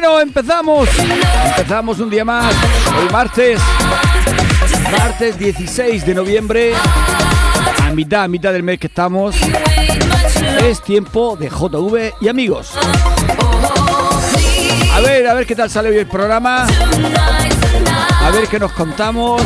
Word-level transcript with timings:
Bueno, 0.00 0.18
empezamos. 0.18 0.88
Empezamos 1.44 2.00
un 2.00 2.08
día 2.08 2.24
más. 2.24 2.54
Hoy 2.98 3.12
martes. 3.12 3.60
Martes 4.90 5.38
16 5.38 6.06
de 6.06 6.14
noviembre. 6.14 6.72
A 7.82 7.90
mitad, 7.92 8.22
a 8.22 8.28
mitad 8.28 8.50
del 8.50 8.62
mes 8.62 8.78
que 8.78 8.86
estamos. 8.86 9.36
Es 10.62 10.80
tiempo 10.80 11.36
de 11.36 11.50
JV 11.50 12.14
y 12.18 12.28
amigos. 12.28 12.70
A 14.94 15.00
ver, 15.00 15.28
a 15.28 15.34
ver 15.34 15.46
qué 15.46 15.54
tal 15.54 15.68
sale 15.68 15.90
hoy 15.90 15.98
el 15.98 16.06
programa. 16.06 16.66
A 18.22 18.30
ver 18.30 18.48
qué 18.48 18.58
nos 18.58 18.72
contamos. 18.72 19.42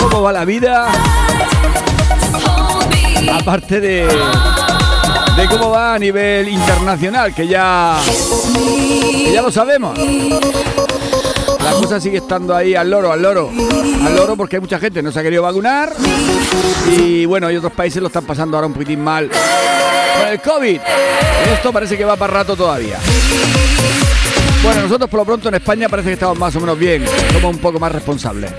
¿Cómo 0.00 0.22
va 0.22 0.32
la 0.32 0.44
vida? 0.44 0.88
Aparte 3.32 3.80
de, 3.80 4.08
de 5.36 5.48
cómo 5.48 5.70
va 5.70 5.94
a 5.94 5.98
nivel 5.98 6.48
internacional, 6.48 7.34
que 7.34 7.46
ya, 7.46 7.98
que 8.04 9.32
ya 9.32 9.42
lo 9.42 9.50
sabemos. 9.50 9.98
La 9.98 11.72
cosa 11.72 12.00
sigue 12.00 12.18
estando 12.18 12.54
ahí 12.54 12.74
al 12.74 12.90
loro, 12.90 13.10
al 13.10 13.22
loro. 13.22 13.50
Al 13.50 14.16
loro 14.16 14.36
porque 14.36 14.56
hay 14.56 14.60
mucha 14.60 14.78
gente 14.78 15.02
no 15.02 15.10
se 15.10 15.20
ha 15.20 15.22
querido 15.22 15.42
vacunar. 15.42 15.92
Y 16.96 17.24
bueno, 17.26 17.46
hay 17.46 17.56
otros 17.56 17.72
países 17.72 18.00
lo 18.00 18.08
están 18.08 18.24
pasando 18.24 18.56
ahora 18.56 18.66
un 18.66 18.74
poquitín 18.74 19.02
mal 19.02 19.28
con 19.28 20.28
el 20.28 20.40
COVID. 20.40 20.80
Esto 21.52 21.72
parece 21.72 21.96
que 21.96 22.04
va 22.04 22.16
para 22.16 22.32
rato 22.34 22.54
todavía. 22.54 22.98
Bueno, 24.62 24.82
nosotros 24.82 25.10
por 25.10 25.20
lo 25.20 25.26
pronto 25.26 25.48
en 25.48 25.56
España 25.56 25.88
parece 25.88 26.10
que 26.10 26.14
estamos 26.14 26.38
más 26.38 26.54
o 26.56 26.60
menos 26.60 26.78
bien. 26.78 27.04
Somos 27.32 27.54
un 27.54 27.60
poco 27.60 27.78
más 27.78 27.92
responsables. 27.92 28.50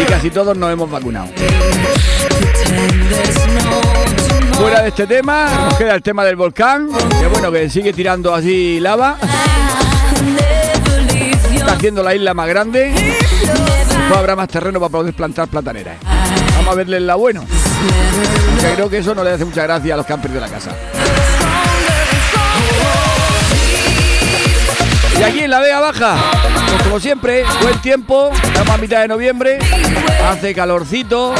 Y 0.00 0.04
casi 0.04 0.30
todos 0.30 0.56
nos 0.56 0.72
hemos 0.72 0.90
vacunado. 0.90 1.28
Fuera 4.58 4.82
de 4.82 4.88
este 4.88 5.06
tema, 5.06 5.48
nos 5.66 5.74
queda 5.74 5.94
el 5.94 6.02
tema 6.02 6.24
del 6.24 6.34
volcán, 6.34 6.88
que 7.20 7.26
bueno, 7.28 7.52
que 7.52 7.70
sigue 7.70 7.92
tirando 7.92 8.34
así 8.34 8.80
lava. 8.80 9.16
Está 11.54 11.72
haciendo 11.72 12.02
la 12.02 12.14
isla 12.14 12.34
más 12.34 12.48
grande. 12.48 12.92
No 14.08 14.16
habrá 14.16 14.34
más 14.34 14.48
terreno 14.48 14.80
para 14.80 14.90
poder 14.90 15.14
plantar 15.14 15.46
plataneras. 15.48 15.96
Vamos 16.56 16.72
a 16.72 16.76
verle 16.76 16.98
lado 16.98 17.20
bueno. 17.20 17.44
Aunque 18.50 18.74
creo 18.74 18.90
que 18.90 18.98
eso 18.98 19.14
no 19.14 19.22
le 19.22 19.30
hace 19.30 19.44
mucha 19.44 19.62
gracia 19.62 19.94
a 19.94 19.96
los 19.96 20.06
campers 20.06 20.34
de 20.34 20.40
la 20.40 20.48
casa. 20.48 20.70
Y 25.18 25.22
aquí 25.22 25.40
en 25.40 25.50
la 25.50 25.60
Vega 25.60 25.80
Baja, 25.80 26.16
pues 26.70 26.82
como 26.84 27.00
siempre, 27.00 27.44
buen 27.60 27.80
tiempo, 27.80 28.30
estamos 28.32 28.70
a 28.72 28.76
mitad 28.78 29.00
de 29.00 29.08
noviembre, 29.08 29.58
hace 30.28 30.54
calorcito, 30.54 31.34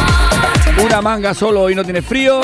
una 0.85 1.01
manga 1.01 1.33
solo 1.33 1.71
y 1.71 1.77
no 1.77 1.85
tiene 1.85 2.03
frío, 2.03 2.41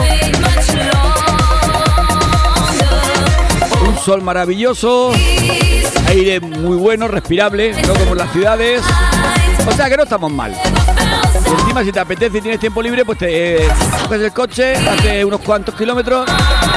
sol 4.05 4.20
maravilloso, 4.20 5.12
aire 6.08 6.38
muy 6.38 6.77
bueno, 6.77 7.08
respirable, 7.08 7.72
no 7.86 7.94
como 7.94 8.12
en 8.12 8.19
las 8.19 8.33
ciudades, 8.33 8.83
o 9.66 9.72
sea 9.72 9.88
que 9.88 9.97
no 9.97 10.02
estamos 10.02 10.30
mal. 10.30 10.52
Y 10.52 11.60
encima 11.60 11.83
si 11.83 11.91
te 11.91 12.00
apetece 12.00 12.36
y 12.36 12.41
tienes 12.42 12.60
tiempo 12.60 12.82
libre, 12.82 13.06
pues 13.06 13.16
te 13.16 13.64
eh, 13.64 13.69
el 14.10 14.32
coche, 14.32 14.77
haces 14.77 15.25
unos 15.25 15.41
cuantos 15.41 15.75
kilómetros 15.75 16.28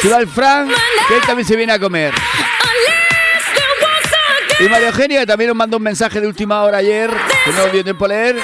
se 0.00 0.08
va 0.08 0.18
el 0.18 0.28
Frank, 0.28 0.70
que 1.08 1.16
él 1.16 1.22
también 1.26 1.44
se 1.46 1.56
viene 1.56 1.72
a 1.72 1.78
comer. 1.80 2.14
Y 4.60 4.68
María 4.68 4.88
Eugenia, 4.88 5.20
que 5.20 5.26
también 5.26 5.48
nos 5.48 5.56
mandó 5.56 5.78
un 5.78 5.82
mensaje 5.82 6.20
de 6.20 6.28
última 6.28 6.62
hora 6.62 6.78
ayer, 6.78 7.10
que 7.44 7.50
no 7.50 7.66
dio 7.66 7.82
tiempo 7.82 8.04
a 8.04 8.08
leer, 8.08 8.36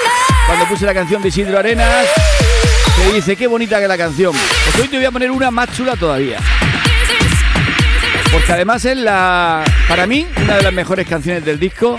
cuando 0.48 0.66
puse 0.66 0.84
la 0.84 0.94
canción 0.94 1.22
de 1.22 1.28
Isidro 1.28 1.56
Arenas, 1.60 2.08
que 2.96 3.12
dice, 3.12 3.36
qué 3.36 3.46
bonita 3.46 3.78
que 3.78 3.86
la 3.86 3.96
canción. 3.96 4.32
Pues 4.32 4.82
hoy 4.82 4.88
te 4.88 4.96
voy 4.96 5.06
a 5.06 5.12
poner 5.12 5.30
una 5.30 5.52
más 5.52 5.72
chula 5.76 5.94
todavía. 5.94 6.38
Porque 8.32 8.52
además 8.52 8.84
es 8.84 8.96
la, 8.96 9.62
para 9.88 10.08
mí, 10.08 10.26
una 10.42 10.56
de 10.56 10.62
las 10.64 10.72
mejores 10.72 11.06
canciones 11.06 11.44
del 11.44 11.60
disco, 11.60 11.98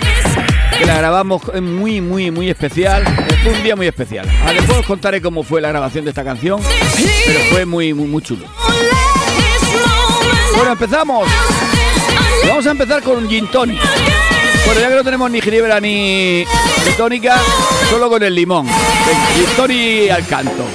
que 0.77 0.85
la 0.85 0.97
grabamos 0.97 1.41
muy, 1.61 2.01
muy, 2.01 2.31
muy 2.31 2.49
especial. 2.49 3.03
Fue 3.43 3.53
un 3.53 3.63
día 3.63 3.75
muy 3.75 3.87
especial. 3.87 4.27
Ahora 4.41 4.53
después 4.53 4.79
os 4.79 4.85
contaré 4.85 5.21
cómo 5.21 5.43
fue 5.43 5.61
la 5.61 5.69
grabación 5.69 6.05
de 6.05 6.11
esta 6.11 6.23
canción, 6.23 6.61
pero 7.25 7.39
fue 7.51 7.65
muy, 7.65 7.93
muy, 7.93 8.07
muy 8.07 8.21
chulo. 8.21 8.45
Bueno, 10.55 10.71
empezamos. 10.71 11.27
Vamos 12.47 12.67
a 12.67 12.71
empezar 12.71 13.01
con 13.01 13.17
un 13.17 13.29
gin 13.29 13.47
tonic. 13.47 13.79
Bueno, 14.65 14.79
ya 14.79 14.89
que 14.89 14.95
no 14.95 15.03
tenemos 15.03 15.29
ni 15.29 15.41
ginebra 15.41 15.79
ni, 15.79 16.43
ni 16.85 16.91
tónica, 16.97 17.37
solo 17.89 18.09
con 18.09 18.23
el 18.23 18.33
limón. 18.33 18.67
Gin 18.67 19.55
tonic 19.55 20.11
al 20.11 20.25
canto. 20.27 20.65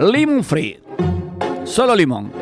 Limon 0.00 0.44
free. 0.44 0.78
Solo 1.64 1.94
limón. 1.94 2.41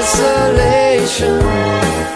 Isolation. 0.00 1.42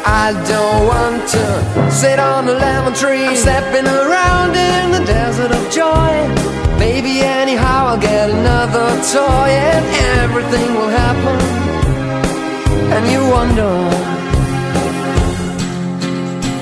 I 0.06 0.32
don't 0.48 0.86
want 0.86 1.28
to 1.28 1.90
sit 1.90 2.18
on 2.18 2.48
a 2.48 2.52
lemon 2.52 2.94
tree. 2.94 3.26
I'm 3.26 3.36
stepping 3.36 3.86
around 3.86 4.56
in 4.56 4.90
the 4.90 5.04
desert 5.04 5.52
of 5.52 5.62
joy. 5.70 6.12
Maybe 6.78 7.20
anyhow 7.20 7.88
I'll 7.88 8.00
get 8.00 8.30
another 8.30 8.88
toy 9.12 9.50
and 9.52 9.84
everything 10.22 10.72
will 10.74 10.88
happen. 10.88 11.38
And 12.94 13.04
you 13.12 13.20
wonder. 13.28 13.74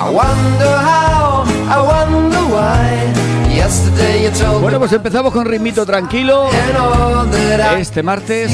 I 0.03 0.11
wonder 0.11 0.73
how, 0.91 1.45
I 1.77 1.79
wonder 1.93 2.43
why. 2.53 3.22
Bueno, 4.61 4.79
pues 4.79 4.93
empezamos 4.93 5.33
con 5.33 5.47
ritmito 5.47 5.87
tranquilo. 5.87 6.49
Este 7.79 8.03
martes. 8.03 8.51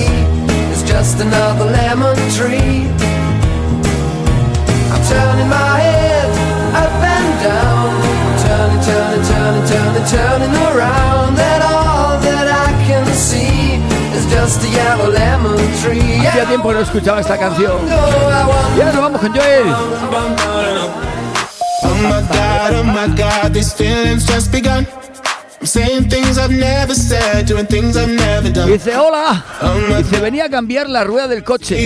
Hacía 16.29 16.44
tiempo 16.47 16.73
no 16.73 16.81
escuchaba 16.81 17.20
esta 17.20 17.38
canción. 17.38 17.73
Y 17.87 17.91
ahora 18.81 18.93
nos 18.93 19.03
vamos 19.03 19.20
con 19.20 19.32
Joel. 19.35 19.67
Oh 21.83 21.95
my 21.95 22.23
god, 22.29 22.75
oh 22.75 22.85
my 22.85 23.07
god, 23.17 23.53
these 23.53 23.73
feelings 23.73 24.27
just 24.27 24.51
begun. 24.51 24.87
I'm 25.61 25.67
saying 25.67 26.09
things 26.09 26.39
I've 26.39 26.53
never 26.53 26.95
said, 26.95 27.47
doing 27.47 27.67
things 27.67 27.97
I've 27.97 28.09
never 28.09 28.51
done. 28.51 28.71
Dice, 28.71 28.97
hola. 28.97 29.45
Dice, 29.99 30.21
venía 30.21 30.47
a 30.47 30.49
cambiar 30.49 30.89
la 30.89 31.05
rueda 31.05 31.29
del 31.29 31.43
coche. 31.43 31.77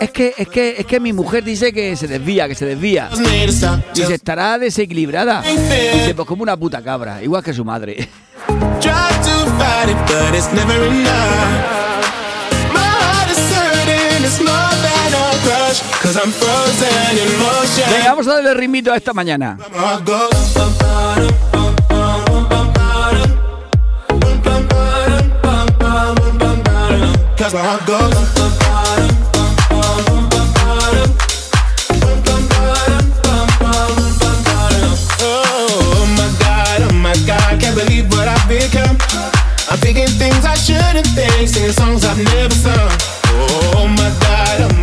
Es 0.00 0.10
que, 0.10 0.34
es 0.36 0.48
que, 0.48 0.76
es 0.78 0.86
que 0.86 1.00
mi 1.00 1.12
mujer 1.12 1.44
dice 1.44 1.72
que 1.72 1.96
se 1.96 2.06
desvía, 2.06 2.46
que 2.48 2.54
se 2.54 2.66
desvía. 2.66 3.08
Dice, 3.10 3.48
Just 3.96 4.10
estará 4.10 4.58
desequilibrada. 4.58 5.42
Dice, 5.42 6.14
pues 6.14 6.28
como 6.28 6.42
una 6.42 6.56
puta 6.56 6.82
cabra, 6.82 7.22
igual 7.22 7.42
que 7.42 7.52
su 7.54 7.64
madre. 7.64 8.08
Venga, 17.90 18.10
vamos 18.10 18.26
a 18.28 18.34
darle 18.34 18.54
ritmito 18.54 18.92
a 18.92 18.96
esta 18.96 19.12
mañana. 19.12 19.56
My 19.72 19.78
heart 19.78 20.04
goes. 20.04 20.30
Cause 27.36 27.52
my 27.52 27.60
heart 27.60 27.86
goes. 27.86 28.14
Oh 35.20 36.06
my 36.16 36.28
god, 36.38 36.82
oh 36.82 36.92
my 36.94 37.14
god, 37.26 37.60
can't 37.60 37.76
believe 37.76 38.08
what 38.12 38.28
I've 38.28 38.48
become. 38.48 38.96
I'm 39.70 39.78
thinking 39.78 40.06
things 40.06 40.44
I 40.44 40.54
shouldn't 40.54 41.06
think, 41.08 41.48
singing 41.48 41.72
songs 41.72 42.04
I've 42.04 42.16
never 42.16 42.54
sung. 42.54 42.90
Oh 43.36 43.88
my 43.88 44.10
god, 44.20 44.43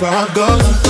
where 0.00 0.10
I 0.10 0.34
go. 0.34 0.89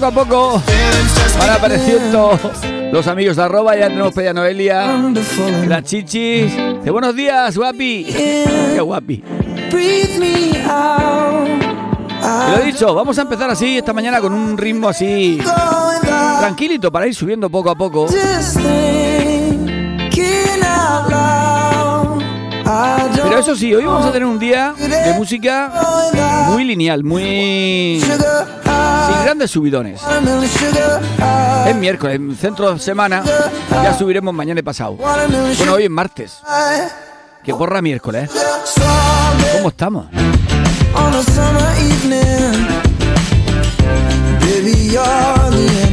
Poco 0.00 0.06
a 0.06 0.24
poco 0.24 0.62
van 1.38 1.50
apareciendo 1.50 2.38
los 2.90 3.06
amigos 3.06 3.36
de 3.36 3.42
arroba. 3.42 3.76
Ya 3.76 3.88
tenemos 3.88 4.14
Peña 4.14 4.32
Noelia, 4.32 4.98
la 5.68 5.82
chichis. 5.82 6.56
Dice, 6.78 6.90
buenos 6.90 7.14
días, 7.14 7.56
guapi. 7.56 8.04
Qué 8.04 8.80
guapi. 8.80 9.22
Y 12.22 12.50
lo 12.50 12.62
he 12.62 12.64
dicho, 12.64 12.94
vamos 12.94 13.18
a 13.18 13.22
empezar 13.22 13.50
así 13.50 13.78
esta 13.78 13.92
mañana 13.92 14.20
con 14.20 14.32
un 14.32 14.56
ritmo 14.56 14.88
así 14.88 15.38
tranquilito 16.38 16.90
para 16.90 17.06
ir 17.06 17.14
subiendo 17.14 17.50
poco 17.50 17.70
a 17.70 17.74
poco. 17.74 18.06
Pero 23.30 23.40
eso 23.40 23.54
sí, 23.56 23.72
hoy 23.72 23.84
vamos 23.84 24.04
a 24.04 24.12
tener 24.12 24.26
un 24.26 24.38
día 24.38 24.74
de 24.76 25.14
música 25.14 25.72
muy 26.48 26.64
lineal, 26.64 27.04
muy... 27.04 28.02
Sin 28.02 29.24
grandes 29.24 29.50
subidones. 29.50 30.00
Es 31.66 31.76
miércoles, 31.76 32.16
en 32.16 32.36
centro 32.36 32.74
de 32.74 32.80
semana, 32.80 33.22
ya 33.70 33.96
subiremos 33.96 34.34
mañana 34.34 34.60
y 34.60 34.62
pasado. 34.62 34.94
Bueno, 34.94 35.74
hoy 35.74 35.84
es 35.84 35.90
martes, 35.90 36.42
que 37.44 37.54
porra 37.54 37.80
miércoles. 37.80 38.28
¿eh? 38.34 39.56
¿Cómo 39.56 39.68
estamos? 39.68 40.06
on 44.96 45.89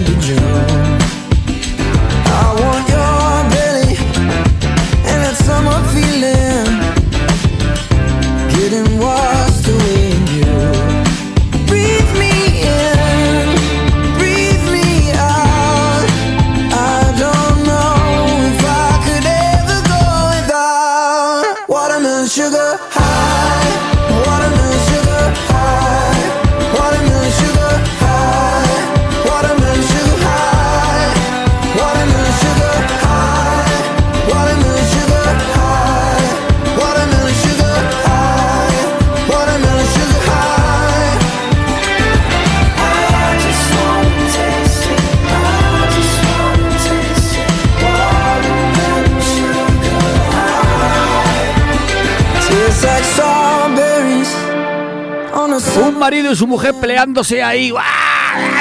marido 56.08 56.32
y 56.32 56.38
su 56.38 56.48
mujer 56.48 56.74
peleándose 56.80 57.44
ahí, 57.44 57.74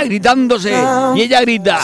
gritándose. 0.05 0.75
Y 1.15 1.23
ella 1.23 1.41
grita, 1.43 1.79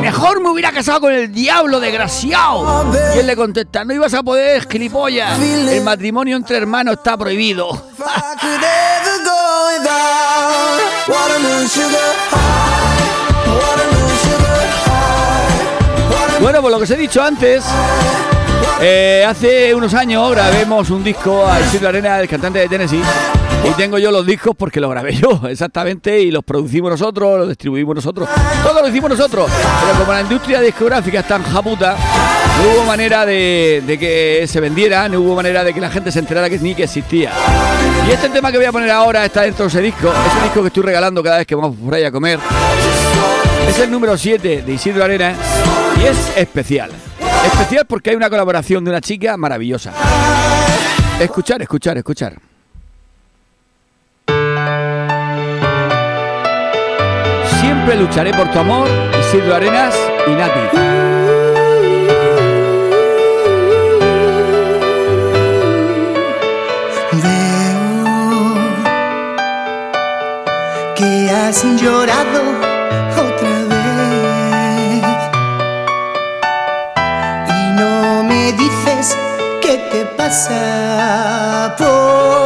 mejor 0.00 0.40
me 0.40 0.48
hubiera 0.48 0.70
casado 0.70 1.00
con 1.00 1.12
el 1.12 1.32
diablo 1.32 1.80
desgraciado. 1.80 2.86
Y 3.16 3.18
él 3.18 3.26
le 3.26 3.34
contesta, 3.34 3.84
no 3.84 3.92
ibas 3.92 4.14
a 4.14 4.22
poder, 4.22 4.68
gilipollas. 4.70 5.40
El 5.40 5.82
matrimonio 5.82 6.36
entre 6.36 6.58
hermanos 6.58 6.98
está 6.98 7.16
prohibido. 7.16 7.68
Bueno, 16.40 16.62
por 16.62 16.70
lo 16.70 16.78
que 16.78 16.84
os 16.84 16.90
he 16.90 16.96
dicho 16.96 17.20
antes, 17.20 17.64
eh, 18.80 19.24
hace 19.26 19.74
unos 19.74 19.92
años 19.94 20.30
grabemos 20.30 20.90
un 20.90 21.02
disco 21.02 21.46
a 21.46 21.60
Isidro 21.60 21.88
Arena, 21.88 22.20
el 22.20 22.28
cantante 22.28 22.60
de 22.60 22.68
Tennessee. 22.68 23.02
Y 23.64 23.70
tengo 23.72 23.98
yo 23.98 24.12
los 24.12 24.24
discos 24.24 24.54
porque 24.56 24.80
los 24.80 24.90
grabé 24.90 25.14
yo, 25.16 25.40
exactamente, 25.48 26.20
y 26.20 26.30
los 26.30 26.44
producimos 26.44 26.90
nosotros, 26.90 27.38
los 27.38 27.48
distribuimos 27.48 27.96
nosotros. 27.96 28.28
Todo 28.62 28.80
lo 28.80 28.88
hicimos 28.88 29.10
nosotros. 29.10 29.50
Pero 29.84 29.98
como 29.98 30.12
la 30.12 30.20
industria 30.20 30.60
discográfica 30.60 31.20
está 31.20 31.36
en 31.36 31.42
japuta, 31.42 31.96
no 32.62 32.72
hubo 32.72 32.84
manera 32.84 33.26
de, 33.26 33.96
que 33.98 34.46
se 34.46 34.60
vendiera, 34.60 35.08
no 35.08 35.20
hubo 35.20 35.34
manera 35.34 35.64
de 35.64 35.74
que 35.74 35.80
la 35.80 35.90
gente 35.90 36.12
se 36.12 36.20
enterara 36.20 36.48
que 36.48 36.58
ni 36.58 36.74
que 36.74 36.84
existía. 36.84 37.32
Y 38.08 38.12
este 38.12 38.28
tema 38.28 38.52
que 38.52 38.58
voy 38.58 38.66
a 38.66 38.72
poner 38.72 38.90
ahora 38.90 39.24
está 39.24 39.42
dentro 39.42 39.64
de 39.64 39.68
ese 39.68 39.82
disco. 39.82 40.08
Es 40.08 40.34
un 40.36 40.42
disco 40.44 40.60
que 40.62 40.68
estoy 40.68 40.84
regalando 40.84 41.22
cada 41.22 41.38
vez 41.38 41.46
que 41.46 41.54
vamos 41.54 41.76
por 41.76 41.94
ahí 41.94 42.04
a 42.04 42.12
comer. 42.12 42.38
Es 43.68 43.78
el 43.80 43.90
número 43.90 44.16
7 44.16 44.62
de 44.62 44.72
Isidro 44.72 45.04
Arena 45.04 45.34
y 46.00 46.06
es 46.06 46.36
especial. 46.36 46.90
Especial 47.52 47.86
porque 47.86 48.10
hay 48.10 48.16
una 48.16 48.30
colaboración 48.30 48.84
de 48.84 48.90
una 48.90 49.00
chica 49.00 49.36
maravillosa. 49.36 49.92
Escuchar, 51.20 51.60
escuchar, 51.62 51.96
escuchar. 51.98 52.38
Siempre 57.60 57.96
lucharé 57.96 58.32
por 58.32 58.50
tu 58.50 58.58
amor, 58.58 58.88
Isidro 59.20 59.54
Arenas 59.54 59.94
y 60.26 60.30
Nati. 60.30 60.60
Veo 67.12 68.54
que 70.94 71.30
has 71.30 71.64
llorado 71.80 72.57
pasa, 80.28 81.74
por 81.78 82.37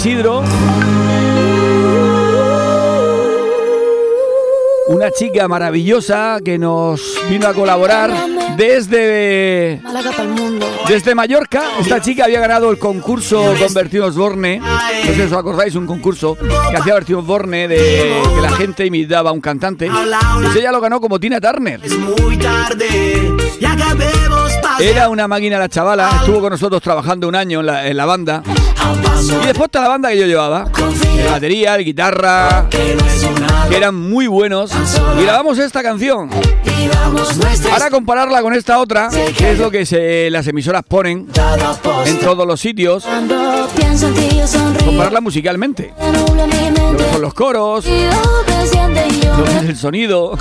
Isidro, 0.00 0.42
una 4.88 5.10
chica 5.10 5.46
maravillosa 5.46 6.38
que 6.42 6.58
nos 6.58 7.02
vino 7.28 7.46
a 7.46 7.52
colaborar 7.52 8.10
desde 8.56 9.82
Desde 10.88 11.14
Mallorca, 11.14 11.64
esta 11.80 12.00
chica 12.00 12.24
había 12.24 12.40
ganado 12.40 12.70
el 12.70 12.78
concurso 12.78 13.52
con 13.58 13.74
Bertino 13.74 14.06
Osborne. 14.06 14.58
No 14.58 15.04
sé 15.04 15.14
si 15.16 15.20
os 15.20 15.32
acordáis, 15.34 15.74
un 15.74 15.86
concurso 15.86 16.34
que 16.34 16.76
hacía 16.78 16.94
Bertino 16.94 17.18
Osborne 17.18 17.68
de 17.68 17.76
que 17.76 18.40
la 18.40 18.52
gente 18.52 18.86
imitaba 18.86 19.28
a 19.28 19.32
un 19.34 19.42
cantante. 19.42 19.90
Pues 20.40 20.56
ella 20.56 20.72
lo 20.72 20.80
ganó 20.80 20.98
como 21.02 21.20
Tina 21.20 21.42
Turner. 21.42 21.78
Era 24.80 25.10
una 25.10 25.28
máquina 25.28 25.58
la 25.58 25.68
chavala, 25.68 26.08
estuvo 26.20 26.40
con 26.40 26.52
nosotros 26.52 26.80
trabajando 26.80 27.28
un 27.28 27.34
año 27.34 27.60
en 27.60 27.66
la, 27.66 27.86
en 27.86 27.98
la 27.98 28.06
banda 28.06 28.42
Y 29.42 29.46
después 29.46 29.66
está 29.66 29.82
la 29.82 29.88
banda 29.88 30.10
que 30.10 30.18
yo 30.18 30.26
llevaba. 30.26 30.66
El 31.18 31.30
batería, 31.30 31.74
el 31.76 31.84
guitarra, 31.84 32.66
que 32.70 32.96
eran 33.76 33.94
muy 33.94 34.26
buenos. 34.26 34.70
Y 35.18 35.22
grabamos 35.22 35.58
esta 35.58 35.82
canción. 35.82 36.30
Para 37.68 37.90
compararla 37.90 38.42
con 38.42 38.54
esta 38.54 38.78
otra, 38.78 39.08
que 39.36 39.52
es 39.52 39.58
lo 39.58 39.70
que 39.70 40.28
las 40.30 40.46
emisoras 40.46 40.82
ponen 40.86 41.28
en 42.06 42.18
todos 42.20 42.46
los 42.46 42.60
sitios. 42.60 43.06
Compararla 44.84 45.20
musicalmente. 45.20 45.94
Lo 46.00 47.12
son 47.12 47.22
los 47.22 47.34
coros, 47.34 47.84
lo 47.86 49.46
es 49.46 49.62
el 49.68 49.76
sonido. 49.76 50.36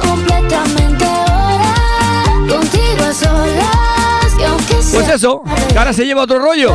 Pues 4.93 5.10
eso, 5.10 5.43
que 5.72 5.77
ahora 5.77 5.93
se 5.93 6.05
lleva 6.05 6.24
otro 6.24 6.39
rollo. 6.39 6.74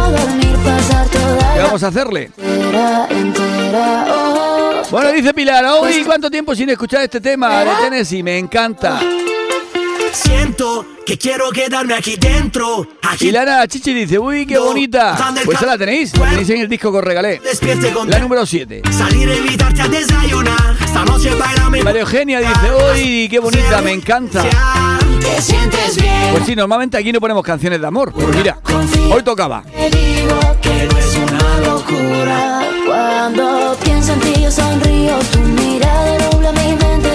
¿Qué 1.54 1.60
vamos 1.60 1.82
a 1.82 1.88
hacerle? 1.88 2.30
Bueno, 4.90 5.12
dice 5.12 5.34
Pilar, 5.34 5.64
hoy 5.64 6.02
cuánto 6.04 6.30
tiempo 6.30 6.54
sin 6.54 6.68
escuchar 6.70 7.02
este 7.02 7.20
tema 7.20 7.64
de 7.64 7.70
Tennessee, 7.82 8.22
me 8.22 8.38
encanta. 8.38 9.00
Siento 10.12 10.86
que 11.04 11.18
quiero 11.18 11.50
quedarme 11.50 11.94
aquí 11.94 12.16
dentro. 12.16 12.86
Y 13.18 13.32
Lara 13.32 13.66
Chichi 13.66 13.92
dice, 13.92 14.18
uy, 14.18 14.46
qué 14.46 14.58
bonita. 14.58 15.34
Pues 15.44 15.58
esa 15.58 15.66
la 15.66 15.78
tenéis, 15.78 16.16
la 16.16 16.30
tenéis 16.30 16.50
en 16.50 16.60
el 16.60 16.68
disco 16.68 16.92
que 16.92 16.98
os 16.98 17.04
regalé. 17.04 17.40
La 18.06 18.18
número 18.20 18.46
7. 18.46 18.82
Salir 18.92 19.28
a 19.28 19.34
invitarte 19.34 19.82
a 19.82 19.88
desayunar. 19.88 20.76
Esta 20.84 21.04
noche 21.04 21.30
bailame. 21.34 21.82
María 21.82 22.02
Eugenia 22.02 22.38
dice, 22.38 22.72
uy, 22.92 23.28
qué 23.28 23.40
bonita, 23.40 23.82
me 23.82 23.92
encanta. 23.92 24.44
Te 25.24 25.42
sientes 25.42 25.96
bien. 25.96 26.30
Pues 26.32 26.44
sí, 26.46 26.54
normalmente 26.54 26.96
aquí 26.96 27.12
no 27.12 27.20
ponemos 27.20 27.42
canciones 27.42 27.80
de 27.80 27.86
amor. 27.86 28.12
Pues 28.12 28.28
mira, 28.36 28.58
hoy 29.10 29.22
tocaba. 29.22 29.62
Te 29.62 29.90
digo 29.90 30.38
que 30.60 30.88
no 30.90 30.98
es 30.98 31.16
una 31.16 31.58
locura. 31.66 32.60
Cuando 32.86 33.76
pienso 33.82 34.12
en 34.12 34.20
ti 34.20 34.42
yo 34.42 34.50
sonrío, 34.50 35.18
tu 35.32 35.38
mirada 35.40 36.30
nubla 36.30 36.52
mi 36.52 36.68
mente, 36.76 37.10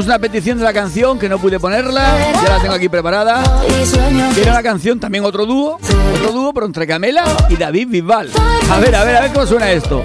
tuvimos 0.00 0.06
una 0.06 0.18
petición 0.18 0.58
de 0.58 0.64
la 0.64 0.72
canción 0.72 1.18
que 1.18 1.28
no 1.28 1.38
pude 1.38 1.60
ponerla, 1.60 2.32
ya 2.42 2.48
la 2.48 2.60
tengo 2.60 2.74
aquí 2.74 2.88
preparada. 2.88 3.42
Era 4.40 4.52
una 4.52 4.62
canción, 4.62 4.98
también 4.98 5.24
otro 5.24 5.44
dúo, 5.44 5.78
otro 6.14 6.32
dúo, 6.32 6.54
pero 6.54 6.66
entre 6.66 6.86
Camela 6.86 7.24
y 7.48 7.56
David 7.56 7.88
Bisbal. 7.88 8.30
A 8.70 8.78
ver, 8.78 8.94
a 8.94 9.04
ver, 9.04 9.16
a 9.16 9.20
ver 9.22 9.32
cómo 9.32 9.46
suena 9.46 9.70
esto. 9.70 10.02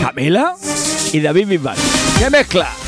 Camela 0.00 0.54
y 1.12 1.20
David 1.20 1.48
Bisbal. 1.48 1.76
¡Qué 2.18 2.30
mezcla! 2.30 2.85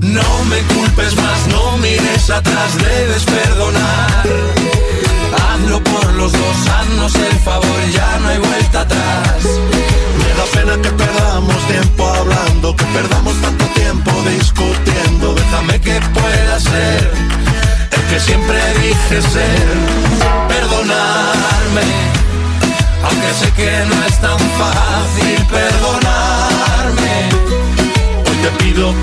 No 0.00 0.44
me 0.44 0.58
culpes 0.74 1.14
más, 1.16 1.46
no 1.48 1.76
mires 1.76 2.30
atrás, 2.30 2.76
debes 2.78 3.22
perdonar. 3.24 4.24
Hazlo 5.36 5.84
por 5.84 6.12
los 6.14 6.32
dos, 6.32 6.56
haznos 6.68 7.14
el 7.16 7.38
favor, 7.40 7.90
ya 7.92 8.18
no 8.20 8.28
hay 8.28 8.38
vuelta 8.38 8.80
atrás. 8.80 9.44
Me 10.18 10.34
da 10.34 10.44
pena 10.54 10.82
que 10.82 10.90
perdamos 10.90 11.66
tiempo 11.66 12.08
hablando, 12.08 12.74
que 12.74 12.84
perdamos 12.86 13.34
tanto 13.42 13.66
tiempo 13.66 14.10
discutiendo. 14.38 15.34
Déjame 15.34 15.78
que 15.80 16.00
pueda 16.14 16.60
ser 16.60 17.10
el 17.90 18.02
que 18.08 18.20
siempre 18.20 18.58
dije 18.80 19.20
ser. 19.20 19.68
Perdonarme, 20.48 21.82
aunque 23.04 23.34
sé 23.38 23.52
que 23.52 23.84
no 23.86 24.04
es 24.06 24.18
tan 24.18 24.38
fácil 24.38 25.46
perdonarme. 25.50 27.28
Hoy 28.26 28.36
te 28.42 28.64
pido 28.64 28.94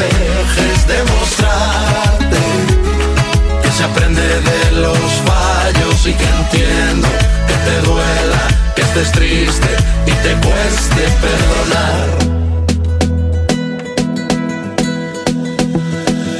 dejes 0.00 0.86
demostrarte 0.86 2.40
que 3.62 3.70
se 3.70 3.84
aprende 3.84 4.22
de 4.22 4.80
los 4.80 4.98
fallos 5.24 6.06
y 6.06 6.12
que 6.12 6.24
entiendo 6.24 7.08
que 7.46 7.54
te 7.70 7.80
duela, 7.86 8.42
que 8.74 8.82
estés 8.82 9.12
triste 9.12 9.68
y 10.06 10.10
te 10.10 10.34
cueste 10.46 11.02
perdonar. 11.22 12.08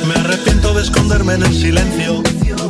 Me 0.07 0.15
arrepiento 0.15 0.75
de 0.75 0.83
esconderme 0.83 1.35
en 1.35 1.43
el 1.43 1.55
silencio, 1.55 2.23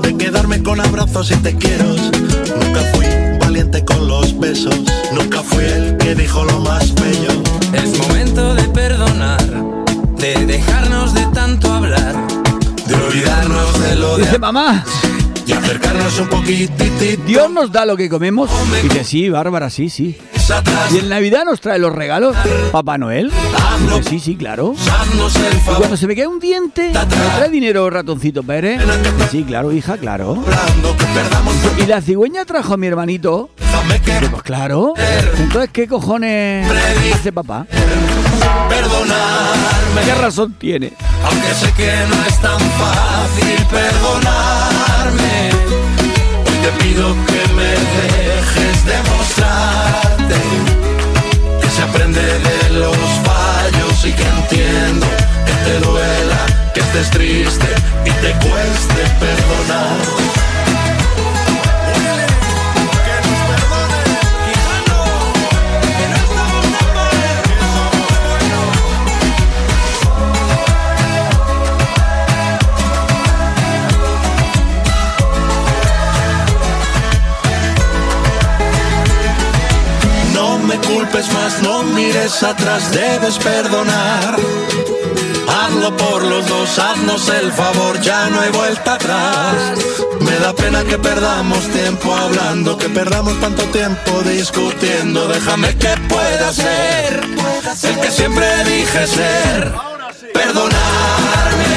de 0.03 0.17
quedarme 0.17 0.63
con 0.63 0.81
abrazos 0.81 1.31
y 1.31 1.37
te 1.37 1.57
quiero. 1.57 1.85
Nunca 1.85 2.81
fui 2.95 3.07
valiente 3.41 3.85
con 3.85 4.07
los 4.07 4.39
besos, 4.39 4.75
nunca 5.13 5.43
fui 5.43 5.65
el 5.65 5.97
que 5.97 6.15
dijo 6.15 6.45
lo 6.45 6.61
más 6.61 6.95
bello. 6.95 7.43
Es 7.73 7.99
momento 7.99 8.55
de 8.55 8.63
perdonar, 8.65 9.43
de 10.23 10.47
dejarnos 10.47 11.15
de 11.15 11.27
tanto 11.35 11.73
hablar, 11.73 12.15
de 12.87 12.95
olvidarnos 12.95 13.83
de 13.83 13.97
lo 13.97 14.17
Dice 14.17 14.31
de 14.31 14.39
mamá, 14.39 14.85
y 15.45 15.51
acercarnos 15.51 16.17
un 16.21 16.29
poquitito 16.29 16.85
Dios 17.27 17.51
nos 17.51 17.73
da 17.73 17.85
lo 17.85 17.97
que 17.97 18.09
comemos. 18.09 18.49
Dice, 18.85 19.03
sí, 19.03 19.29
Bárbara, 19.29 19.69
sí, 19.69 19.91
sí. 19.91 20.17
¿Y 20.93 20.99
en 20.99 21.09
Navidad 21.09 21.45
nos 21.45 21.61
trae 21.61 21.81
los 21.81 21.93
regalos? 21.93 22.37
¿Papá 22.71 22.99
Noel? 22.99 23.33
Dice, 23.97 24.11
sí, 24.11 24.21
sí, 24.21 24.37
claro. 24.37 24.77
Y 24.77 25.75
cuando 25.75 25.97
se 25.97 26.07
me 26.07 26.15
cae 26.15 26.29
un 26.29 26.39
diente, 26.39 26.93
¿me 26.93 27.37
trae 27.37 27.49
dinero 27.51 27.91
ratoncito 27.91 28.45
Pérez? 28.45 28.81
Dice, 28.81 29.29
Sí, 29.29 29.43
claro, 29.43 29.73
hija, 29.73 29.97
claro. 29.97 30.45
¿Y 31.79 31.87
la 31.87 32.01
cigüeña 32.01 32.45
trajo 32.45 32.75
a 32.75 32.77
mi 32.77 32.87
hermanito? 32.87 33.51
Dice, 33.59 34.29
Pues 34.31 34.43
claro. 34.45 34.95
Entonces, 35.37 35.71
¿qué 35.73 35.89
cojones 35.89 36.71
hace 37.13 37.33
papá? 37.33 37.67
Perdonarme, 38.69 40.01
¿Qué 40.05 40.15
razón 40.15 40.55
tiene? 40.59 40.93
aunque 41.25 41.55
sé 41.55 41.73
que 41.75 41.93
no 42.09 42.27
es 42.27 42.39
tan 42.41 42.61
fácil 42.61 43.67
perdonarme. 43.71 45.51
Hoy 46.47 46.57
te 46.63 46.85
pido 46.85 47.15
que 47.27 47.53
me 47.55 47.73
dejes 48.01 48.85
demostrarte 48.87 50.41
que 51.61 51.69
se 51.71 51.83
aprende 51.83 52.21
de 52.21 52.71
los 52.71 52.97
fallos 53.25 54.05
y 54.05 54.13
que 54.13 54.27
entiendo 54.27 55.07
que 55.47 55.53
te 55.71 55.79
duela, 55.87 56.41
que 56.75 56.81
estés 56.81 57.11
triste 57.11 57.67
y 58.05 58.11
te 58.11 58.33
cueste 58.47 59.03
perdonar. 59.21 60.42
Mires 81.85 82.43
atrás, 82.43 82.91
debes 82.93 83.39
perdonar. 83.39 84.37
Hazlo 85.49 85.97
por 85.97 86.23
los 86.23 86.47
dos, 86.49 86.79
haznos 86.79 87.29
el 87.29 87.53
favor, 87.53 88.01
ya 88.01 88.29
no 88.31 88.41
hay 88.41 88.51
vuelta 88.51 88.95
atrás. 88.95 89.55
Me 90.21 90.39
da 90.39 90.53
pena 90.55 90.85
que 90.85 90.99
perdamos 90.99 91.67
tiempo 91.69 92.15
hablando, 92.15 92.79
que 92.79 92.89
perdamos 92.89 93.39
tanto 93.41 93.63
tiempo 93.65 94.23
discutiendo. 94.23 95.29
Déjame 95.29 95.77
que 95.77 95.95
pueda 96.09 96.53
ser 96.53 97.23
el 97.85 98.01
que 98.01 98.11
siempre 98.11 98.47
dije 98.65 99.07
ser. 99.07 99.73
Perdonarme, 100.33 101.77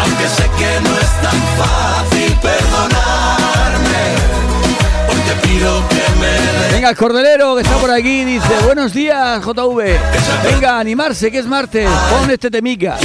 aunque 0.00 0.28
sé 0.28 0.50
que 0.58 0.80
no 0.80 0.98
es 0.98 1.10
tan 1.22 1.40
fácil 1.58 2.38
perdonarme. 2.40 4.04
Hoy 5.08 5.20
te 5.28 5.46
pido 5.46 5.88
que 5.88 5.95
Venga, 6.86 6.90
el 6.92 6.96
cordelero 7.04 7.56
que 7.56 7.62
está 7.62 7.76
por 7.78 7.90
aquí 7.90 8.22
dice, 8.22 8.64
buenos 8.64 8.92
días, 8.92 9.44
JV. 9.44 9.98
Venga, 10.44 10.78
animarse, 10.78 11.32
que 11.32 11.38
es 11.38 11.46
martes. 11.46 11.90
Pon 12.10 12.30
este 12.30 12.48
temica. 12.48 12.96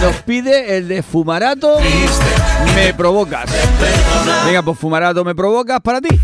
Nos 0.00 0.16
pide 0.22 0.78
el 0.78 0.88
de 0.88 1.02
Fumarato, 1.02 1.80
me 2.74 2.94
provocas. 2.94 3.50
Venga, 4.46 4.62
pues 4.62 4.78
Fumarato, 4.78 5.22
me 5.22 5.34
provocas 5.34 5.80
para 5.82 6.00
ti. 6.00 6.18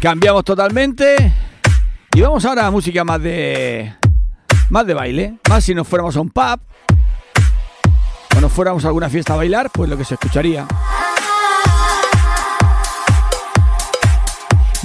Cambiamos 0.00 0.42
totalmente. 0.42 1.30
Y 2.14 2.20
vamos 2.22 2.42
ahora 2.46 2.64
a 2.64 2.70
música 2.70 3.04
más 3.04 3.20
de... 3.20 3.94
Más 4.70 4.86
de 4.86 4.94
baile. 4.94 5.34
Más 5.50 5.62
si 5.62 5.74
nos 5.74 5.86
fuéramos 5.86 6.16
a 6.16 6.22
un 6.22 6.30
pub. 6.30 6.60
O 8.34 8.40
nos 8.40 8.50
fuéramos 8.50 8.82
a 8.86 8.88
alguna 8.88 9.10
fiesta 9.10 9.34
a 9.34 9.36
bailar, 9.36 9.68
pues 9.70 9.90
lo 9.90 9.98
que 9.98 10.06
se 10.06 10.14
escucharía. 10.14 10.66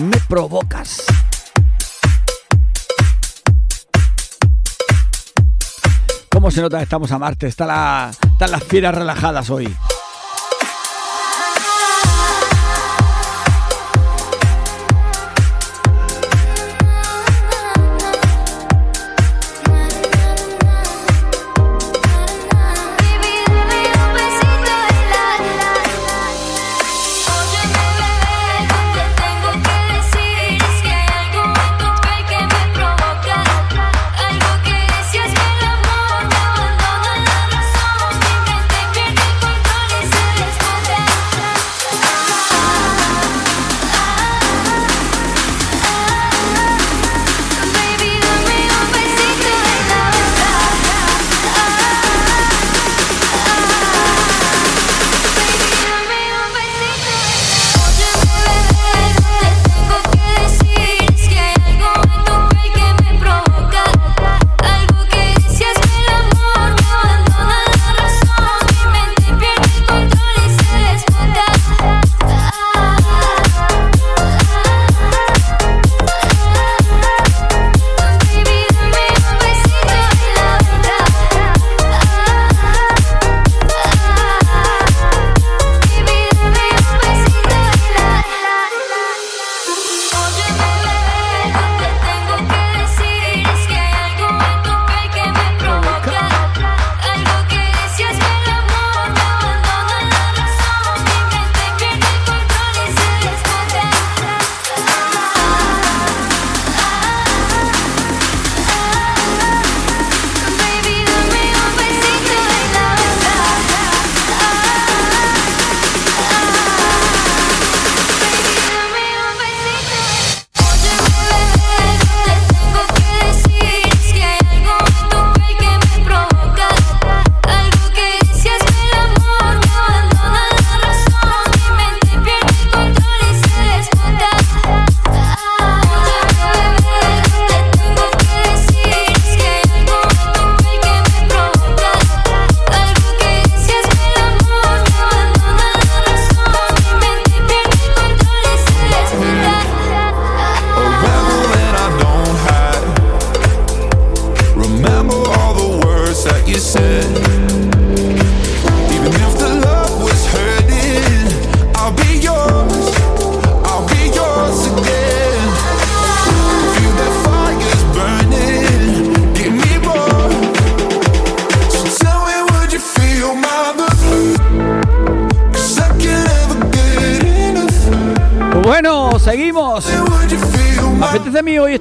Me 0.02 0.18
provocas. 0.28 1.06
¿Cómo 6.30 6.50
se 6.50 6.62
nota 6.62 6.78
que 6.78 6.84
estamos 6.84 7.12
a 7.12 7.20
Marte? 7.20 7.48
Está 7.48 7.66
la- 7.68 8.12
están 8.24 8.52
las 8.52 8.64
fieras 8.64 8.96
relajadas 8.96 9.50
hoy. 9.50 9.76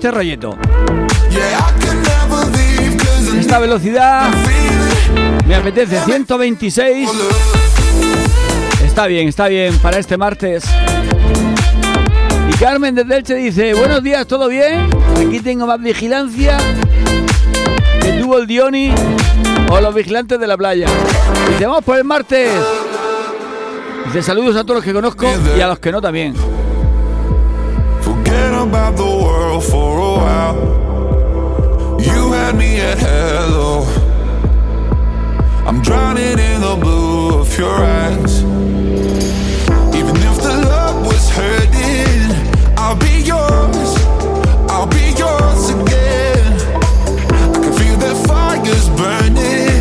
Este 0.00 0.10
rollito. 0.12 0.56
Esta 3.38 3.58
velocidad 3.58 4.30
me 5.46 5.54
apetece 5.54 6.00
126. 6.00 7.10
Está 8.82 9.06
bien, 9.06 9.28
está 9.28 9.48
bien 9.48 9.76
para 9.76 9.98
este 9.98 10.16
martes. 10.16 10.64
Y 12.48 12.52
Carmen 12.54 12.94
desde 12.94 13.14
Elche 13.14 13.34
dice, 13.34 13.74
buenos 13.74 14.02
días, 14.02 14.26
¿todo 14.26 14.48
bien? 14.48 14.88
Aquí 15.18 15.40
tengo 15.40 15.66
más 15.66 15.78
vigilancia 15.78 16.56
que 18.00 18.12
tuvo 18.12 18.38
el 18.38 18.46
Dioni 18.46 18.94
o 19.70 19.80
los 19.82 19.94
vigilantes 19.94 20.40
de 20.40 20.46
la 20.46 20.56
playa. 20.56 20.86
Dice, 21.50 21.66
vamos 21.66 21.84
por 21.84 21.98
el 21.98 22.04
martes. 22.04 22.50
Dice, 24.06 24.22
saludos 24.22 24.56
a 24.56 24.62
todos 24.62 24.76
los 24.76 24.84
que 24.84 24.94
conozco 24.94 25.26
y 25.58 25.60
a 25.60 25.68
los 25.68 25.78
que 25.78 25.92
no 25.92 26.00
también. 26.00 26.34
About 28.60 28.94
the 28.94 29.04
world 29.04 29.64
for 29.64 29.98
a 29.98 30.12
while. 30.20 30.56
You 31.98 32.32
had 32.32 32.54
me 32.56 32.78
at 32.78 32.98
hello. 32.98 33.84
I'm 35.66 35.80
drowning 35.80 36.38
in 36.38 36.60
the 36.60 36.76
blue 36.78 37.40
of 37.40 37.58
your 37.58 37.74
eyes. 37.74 38.42
Even 39.94 40.14
if 40.14 40.36
the 40.42 40.62
love 40.68 41.06
was 41.06 41.30
hurting, 41.30 42.76
I'll 42.76 42.96
be 42.96 43.22
yours. 43.22 43.90
I'll 44.68 44.86
be 44.86 45.14
yours 45.16 45.70
again. 45.70 46.52
I 47.54 47.60
can 47.62 47.72
feel 47.72 47.96
that 47.96 48.16
fire's 48.28 48.88
burning. 48.90 49.79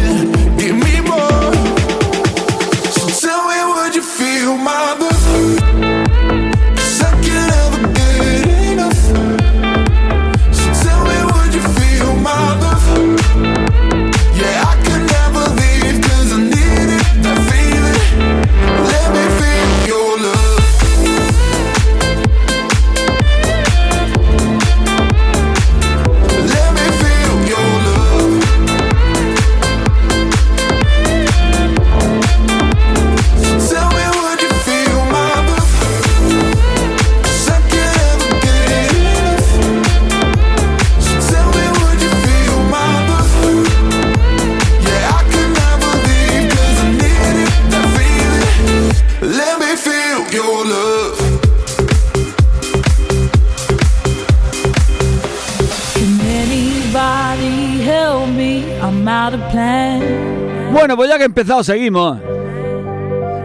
Ya 61.09 61.17
que 61.17 61.23
he 61.23 61.25
empezado, 61.25 61.63
seguimos. 61.63 62.17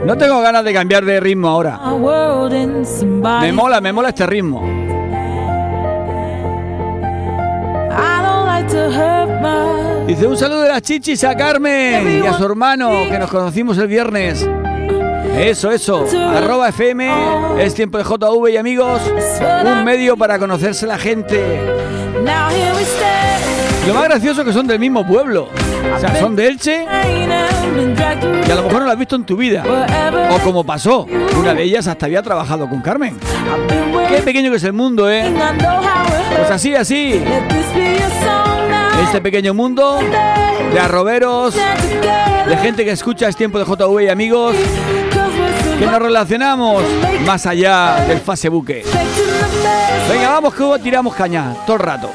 No 0.04 0.16
tengo 0.18 0.40
ganas 0.42 0.62
de 0.64 0.72
cambiar 0.72 1.04
de 1.04 1.18
ritmo 1.18 1.48
ahora. 1.48 1.80
Me 3.40 3.52
mola, 3.52 3.80
me 3.80 3.92
mola 3.92 4.10
este 4.10 4.26
ritmo. 4.26 4.62
Dice 10.06 10.26
un 10.26 10.36
saludo 10.36 10.62
de 10.62 10.68
las 10.68 10.82
chichis 10.82 11.24
a 11.24 11.34
Carmen 11.34 12.22
y 12.22 12.26
a 12.26 12.34
su 12.34 12.44
hermano 12.44 12.90
que 13.10 13.18
nos 13.18 13.30
conocimos 13.30 13.78
el 13.78 13.88
viernes. 13.88 14.46
Eso, 15.38 15.70
eso. 15.72 16.04
Arroba 16.28 16.68
FM, 16.68 17.10
es 17.64 17.74
tiempo 17.74 17.96
de 17.98 18.04
JV 18.04 18.50
y 18.52 18.56
amigos. 18.58 19.00
Un 19.64 19.84
medio 19.84 20.16
para 20.16 20.38
conocerse 20.38 20.86
la 20.86 20.98
gente. 20.98 21.42
Lo 23.86 23.94
más 23.94 24.04
gracioso 24.04 24.40
es 24.40 24.46
que 24.46 24.52
son 24.52 24.66
del 24.66 24.78
mismo 24.78 25.06
pueblo. 25.06 25.48
O 25.94 26.00
sea, 26.00 26.18
son 26.18 26.34
de 26.34 26.48
Elche 26.48 26.86
y 28.46 28.50
a 28.50 28.54
lo 28.54 28.62
mejor 28.62 28.80
no 28.80 28.84
lo 28.86 28.90
has 28.90 28.98
visto 28.98 29.16
en 29.16 29.24
tu 29.24 29.36
vida. 29.36 29.62
O 30.30 30.38
como 30.38 30.64
pasó, 30.64 31.06
una 31.38 31.54
de 31.54 31.62
ellas 31.62 31.86
hasta 31.86 32.06
había 32.06 32.22
trabajado 32.22 32.68
con 32.68 32.80
Carmen. 32.80 33.18
Qué 34.08 34.22
pequeño 34.22 34.50
que 34.50 34.56
es 34.56 34.64
el 34.64 34.72
mundo, 34.72 35.10
¿eh? 35.10 35.32
Pues 36.36 36.50
así, 36.50 36.74
así. 36.74 37.22
Este 39.04 39.20
pequeño 39.20 39.52
mundo 39.54 39.98
de 40.72 40.80
arroberos, 40.80 41.54
de 41.54 42.56
gente 42.56 42.84
que 42.84 42.92
escucha 42.92 43.28
Es 43.28 43.36
Tiempo 43.36 43.58
de 43.58 43.64
JV 43.64 44.04
y 44.04 44.08
amigos, 44.08 44.56
que 45.78 45.86
nos 45.86 46.00
relacionamos 46.00 46.82
más 47.26 47.44
allá 47.46 48.04
del 48.08 48.20
Facebook. 48.20 48.66
Venga, 50.08 50.30
vamos 50.30 50.54
que 50.54 50.82
tiramos 50.82 51.14
caña 51.14 51.54
todo 51.66 51.76
el 51.76 51.82
rato. 51.82 52.10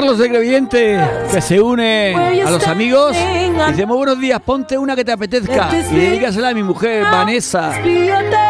Carlos 0.00 0.16
de 0.16 0.30
Creyente, 0.30 0.98
que 1.30 1.42
se 1.42 1.60
une 1.60 2.14
a 2.42 2.50
los 2.50 2.66
amigos, 2.66 3.14
dice, 3.68 3.84
muy 3.84 3.98
buenos 3.98 4.18
días, 4.18 4.40
ponte 4.40 4.78
una 4.78 4.96
que 4.96 5.04
te 5.04 5.12
apetezca 5.12 5.68
y 5.90 5.94
dedícasela 5.94 6.48
a 6.48 6.54
mi 6.54 6.62
mujer, 6.62 7.04
Vanessa. 7.04 7.74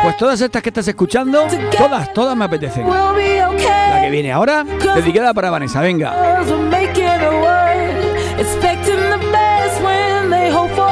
Pues 0.05 0.17
todas 0.17 0.41
estas 0.41 0.63
que 0.63 0.69
estás 0.69 0.87
escuchando, 0.87 1.49
todas, 1.77 2.13
todas 2.13 2.37
me 2.37 2.45
apetecen. 2.45 2.89
La 2.89 4.01
que 4.01 4.11
viene 4.11 4.31
ahora, 4.31 4.63
dedicada 4.95 5.35
para 5.35 5.51
Vanessa, 5.51 5.81
venga. 5.81 6.39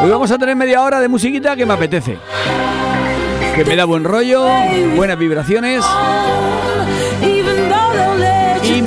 Hoy 0.03 0.11
vamos 0.11 0.31
a 0.33 0.39
tener 0.39 0.57
media 0.57 0.83
hora 0.83 0.99
de 0.99 1.07
musiquita 1.07 1.55
que 1.55 1.67
me 1.67 1.75
apetece. 1.75 2.19
Que 3.55 3.65
me 3.65 3.77
da 3.77 3.85
buen 3.85 4.03
rollo, 4.03 4.45
buenas 4.97 5.19
vibraciones 5.21 5.85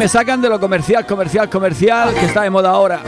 me 0.01 0.07
sacan 0.07 0.41
de 0.41 0.49
lo 0.49 0.59
comercial, 0.59 1.05
comercial, 1.05 1.47
comercial, 1.47 2.11
que 2.15 2.25
está 2.25 2.41
de 2.41 2.49
moda 2.49 2.71
ahora. 2.71 3.03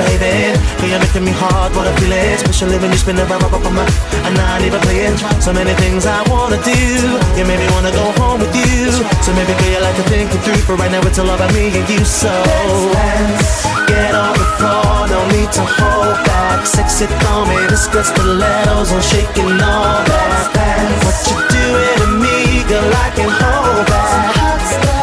Misbehaving. 0.00 0.56
Girl, 0.80 0.88
you're 0.88 1.00
making 1.00 1.24
me 1.24 1.32
hard, 1.32 1.74
what 1.76 1.86
a 1.86 1.92
feeling. 2.00 2.34
Especially 2.34 2.78
when 2.78 2.90
you 2.90 2.98
spin 2.98 3.18
around 3.18 3.44
up 3.44 3.52
on 3.52 3.74
my. 3.74 3.84
I'm 4.24 4.34
not 4.34 4.62
even 4.62 4.80
playing. 4.80 5.16
So 5.40 5.52
many 5.52 5.74
things 5.74 6.06
I 6.06 6.22
wanna 6.28 6.58
do. 6.62 6.80
You 7.36 7.44
made 7.44 7.60
me 7.60 7.68
wanna 7.72 7.92
go 7.92 8.04
home 8.20 8.40
with 8.40 8.54
you. 8.54 8.90
So 9.24 9.32
maybe 9.34 9.52
girl, 9.58 9.70
you 9.70 9.80
like 9.80 9.96
to 9.96 10.06
think 10.08 10.32
it 10.32 10.40
through. 10.44 10.62
But 10.66 10.80
right 10.80 10.92
now 10.92 11.02
it's 11.06 11.18
all 11.18 11.30
about 11.30 11.52
me 11.52 11.68
and 11.68 11.88
you. 11.88 12.04
So 12.04 12.32
get 13.86 14.14
on 14.14 14.34
the 14.36 14.48
floor, 14.58 15.08
no 15.08 15.20
need 15.34 15.50
to 15.52 15.64
hold 15.64 16.16
back. 16.26 16.66
Sexy 16.66 17.06
thumb 17.06 17.50
in 17.50 17.68
the 17.68 17.76
skirt 17.76 18.06
stilettos, 18.06 18.92
I'm 18.92 19.02
shaking 19.02 19.52
all 19.60 20.00
that. 20.08 20.48
What 21.04 21.16
you 21.28 21.36
doing 21.56 21.96
to 22.02 22.08
me, 22.24 22.64
girl, 22.68 22.92
I 23.04 23.08
can 23.16 23.30
hold 23.30 23.86
back. 23.86 24.36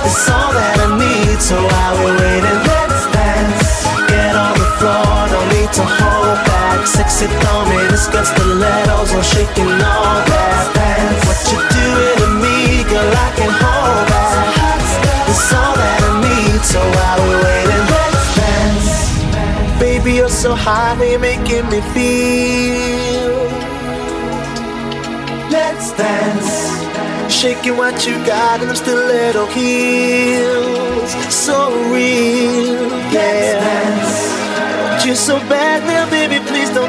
It's 0.07 0.29
all 0.29 0.51
that 0.53 0.79
I 0.79 0.87
need, 0.97 1.41
so 1.41 1.55
while 1.55 1.95
we're 2.03 2.26
back. 7.18 7.28
Sexy 7.28 7.34
thumb 7.39 7.72
in 7.72 7.88
the 7.88 7.97
stilettos, 7.97 9.11
I'm 9.11 9.24
shaking 9.24 9.65
all 9.65 10.22
that. 10.26 10.68
What 11.26 11.39
you 11.51 11.57
doing 11.57 12.18
to 12.22 12.28
me, 12.43 12.84
girl, 12.84 13.13
I 13.15 13.32
can 13.36 13.49
hold 13.49 14.07
back. 14.07 15.30
It's 15.30 15.53
all 15.53 15.76
that 15.76 15.99
I 16.03 16.11
need, 16.22 16.61
so 16.61 16.80
while 16.80 17.22
waiting, 17.43 17.86
let's 17.93 18.28
dance. 18.38 19.80
Baby, 19.80 20.11
you're 20.13 20.30
so 20.30 20.55
hot, 20.55 20.97
you're 20.99 21.20
making 21.20 21.70
me 21.70 21.82
feel. 21.93 23.36
Let's 25.49 25.91
dance. 25.93 26.68
Shaking 27.34 27.78
what 27.78 28.05
you 28.05 28.13
got 28.26 28.61
in 28.61 28.68
them 28.68 28.76
stiletto 28.76 29.45
heels. 29.47 31.11
So 31.34 31.72
real, 31.91 32.89
yeah. 33.11 33.57
You're 35.07 35.15
so 35.15 35.39
bad 35.47 35.84
now, 35.88 36.05
baby, 36.09 36.16
please 36.16 36.16
don't 36.16 36.16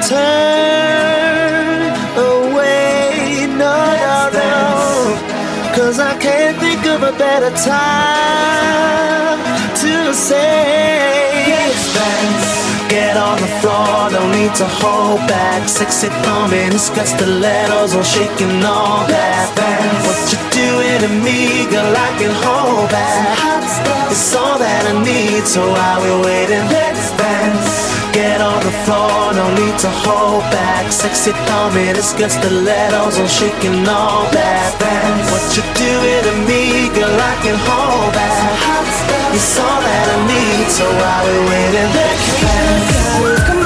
turn 0.07 1.93
away. 2.17 3.47
No, 3.63 3.75
no, 4.07 4.31
no. 4.39 4.57
Cause 5.75 5.99
I 5.99 6.17
can't 6.19 6.57
think 6.59 6.87
of 6.87 7.03
a 7.03 7.13
better 7.13 7.51
time 7.57 9.39
to 9.83 10.15
say 10.15 11.47
yes, 11.47 11.95
dance. 11.95 12.49
Get 12.89 13.17
on 13.17 13.39
the 13.39 13.51
floor, 13.61 14.11
don't 14.11 14.33
need 14.33 14.55
to 14.57 14.67
hold 14.67 15.21
back. 15.29 15.69
Sexy 15.69 16.09
thumb 16.25 16.53
in 16.53 16.73
his 16.73 16.91
got 16.91 17.07
stilettos, 17.07 17.95
I'm 17.95 18.03
shaking 18.03 18.65
all 18.65 19.07
that. 19.07 19.53
What 20.07 20.19
you 20.33 20.39
doing 20.51 21.01
to 21.05 21.11
me, 21.25 21.67
girl, 21.71 21.95
I 21.95 22.11
can 22.19 22.33
hold 22.45 22.91
back. 22.91 23.39
It's 24.11 24.35
all 24.35 24.59
that 24.59 24.83
I 24.89 24.95
need, 25.05 25.47
so 25.47 25.61
while 25.71 26.01
we're 26.01 26.23
waiting, 26.25 26.65
let's 26.73 27.11
dance. 27.17 27.78
Get 28.39 28.47
on 28.47 28.63
the 28.63 28.71
floor, 28.87 29.35
no 29.35 29.51
need 29.55 29.77
to 29.81 29.91
hold 30.07 30.43
back. 30.55 30.93
Sexy 30.93 31.33
thumb 31.33 31.77
in 31.77 31.97
his 31.97 32.13
got 32.13 32.31
stilettos, 32.31 33.19
I'm 33.19 33.27
shaking 33.27 33.83
all 33.89 34.31
that. 34.31 34.79
What 35.33 35.43
you 35.57 35.65
doing 35.75 36.23
to 36.23 36.35
me, 36.47 36.87
girl, 36.95 37.19
I 37.19 37.35
can 37.43 37.59
hold 37.59 38.15
back. 38.15 39.35
It's 39.35 39.59
all 39.59 39.81
that 39.83 40.07
I 40.15 40.19
need, 40.31 40.71
so 40.71 40.87
while 40.87 41.25
we're 41.27 41.51
waiting, 41.51 41.91
let's 41.99 43.58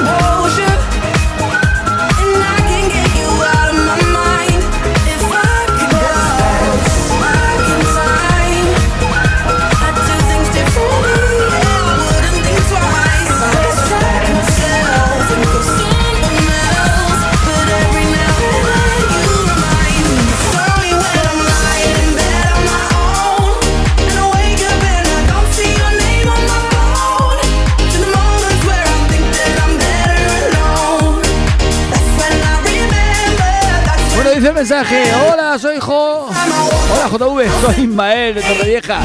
el 34.45 34.53
mensaje. 34.53 35.03
Hola, 35.31 35.57
soy 35.57 35.79
Jo. 35.79 36.27
Hola, 36.27 37.09
JV. 37.09 37.49
Soy 37.61 37.83
Ismael 37.83 38.35
de 38.35 38.41
Torrevieja. 38.41 38.99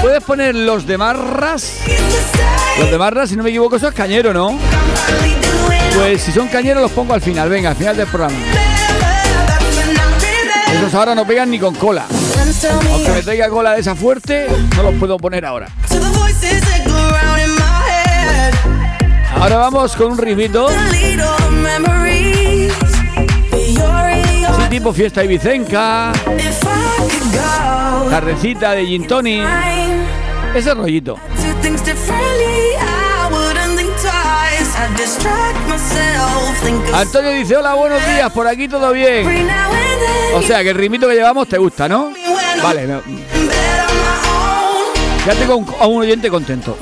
¿Puedes 0.00 0.22
poner 0.24 0.54
los 0.54 0.86
de 0.86 0.98
Marras? 0.98 1.78
Los 2.78 2.90
de 2.90 2.98
Marras, 2.98 3.28
si 3.28 3.36
no 3.36 3.42
me 3.42 3.50
equivoco, 3.50 3.76
eso 3.76 3.88
es 3.88 3.94
cañero, 3.94 4.32
¿no? 4.32 4.58
Pues 5.94 6.22
si 6.22 6.32
son 6.32 6.48
cañeros, 6.48 6.82
los 6.82 6.90
pongo 6.90 7.14
al 7.14 7.20
final. 7.20 7.48
Venga, 7.48 7.70
al 7.70 7.76
final 7.76 7.96
del 7.96 8.06
programa. 8.08 8.36
Esos 10.72 10.94
ahora 10.94 11.14
no 11.14 11.26
pegan 11.26 11.50
ni 11.50 11.58
con 11.58 11.74
cola. 11.74 12.06
Aunque 12.90 13.10
me 13.10 13.22
traiga 13.22 13.48
cola 13.50 13.74
de 13.74 13.80
esa 13.80 13.94
fuerte, 13.94 14.46
no 14.76 14.82
los 14.82 14.94
puedo 14.94 15.16
poner 15.18 15.44
ahora. 15.44 15.68
Ahora 19.38 19.56
vamos 19.56 19.94
con 19.96 20.12
un 20.12 20.18
ritmito. 20.18 20.68
Tipo 24.72 24.90
fiesta 24.90 25.22
ibicenca, 25.22 26.12
If 26.38 26.62
I 26.64 26.96
could 26.96 27.32
go 27.34 28.08
tardecita 28.08 28.72
de 28.72 28.86
gin 28.86 29.06
tonic. 29.06 29.44
Ese 30.54 30.72
rollito. 30.72 31.18
Antonio 36.94 37.30
dice, 37.32 37.56
hola, 37.56 37.74
buenos 37.74 38.04
días, 38.06 38.30
por 38.32 38.46
aquí 38.46 38.68
todo 38.68 38.92
bien. 38.92 39.48
O 40.34 40.42
sea, 40.42 40.62
que 40.62 40.70
el 40.70 40.76
ritmito 40.76 41.08
que 41.08 41.14
llevamos 41.14 41.48
te 41.48 41.58
gusta, 41.58 41.88
¿no? 41.88 42.12
Vale, 42.62 42.86
me- 42.86 43.00
ya 45.26 45.34
tengo 45.34 45.64
a 45.80 45.86
un 45.86 46.00
oyente 46.02 46.28
contento. 46.30 46.76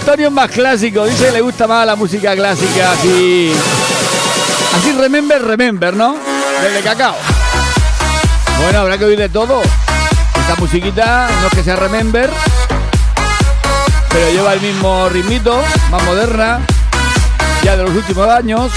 Antonio 0.00 0.30
más 0.30 0.50
clásico, 0.50 1.04
dice 1.04 1.26
que 1.26 1.32
le 1.32 1.40
gusta 1.40 1.66
más 1.66 1.86
la 1.86 1.96
música 1.96 2.34
clásica, 2.34 2.92
así. 2.92 3.52
Así 4.76 4.92
remember, 4.92 5.42
remember, 5.42 5.94
¿no? 5.94 6.16
Desde 6.62 6.80
cacao. 6.82 7.14
Bueno, 8.62 8.80
habrá 8.80 8.98
que 8.98 9.04
oír 9.04 9.18
de 9.18 9.28
todo. 9.28 9.62
Esta 10.40 10.56
musiquita 10.56 11.28
no 11.40 11.46
es 11.46 11.54
que 11.54 11.62
sea 11.62 11.76
remember, 11.76 12.30
pero 14.08 14.30
lleva 14.30 14.54
el 14.54 14.60
mismo 14.60 15.08
ritmito, 15.08 15.62
más 15.90 16.02
moderna, 16.02 16.60
ya 17.62 17.76
de 17.76 17.84
los 17.84 17.94
últimos 17.94 18.28
años. 18.28 18.72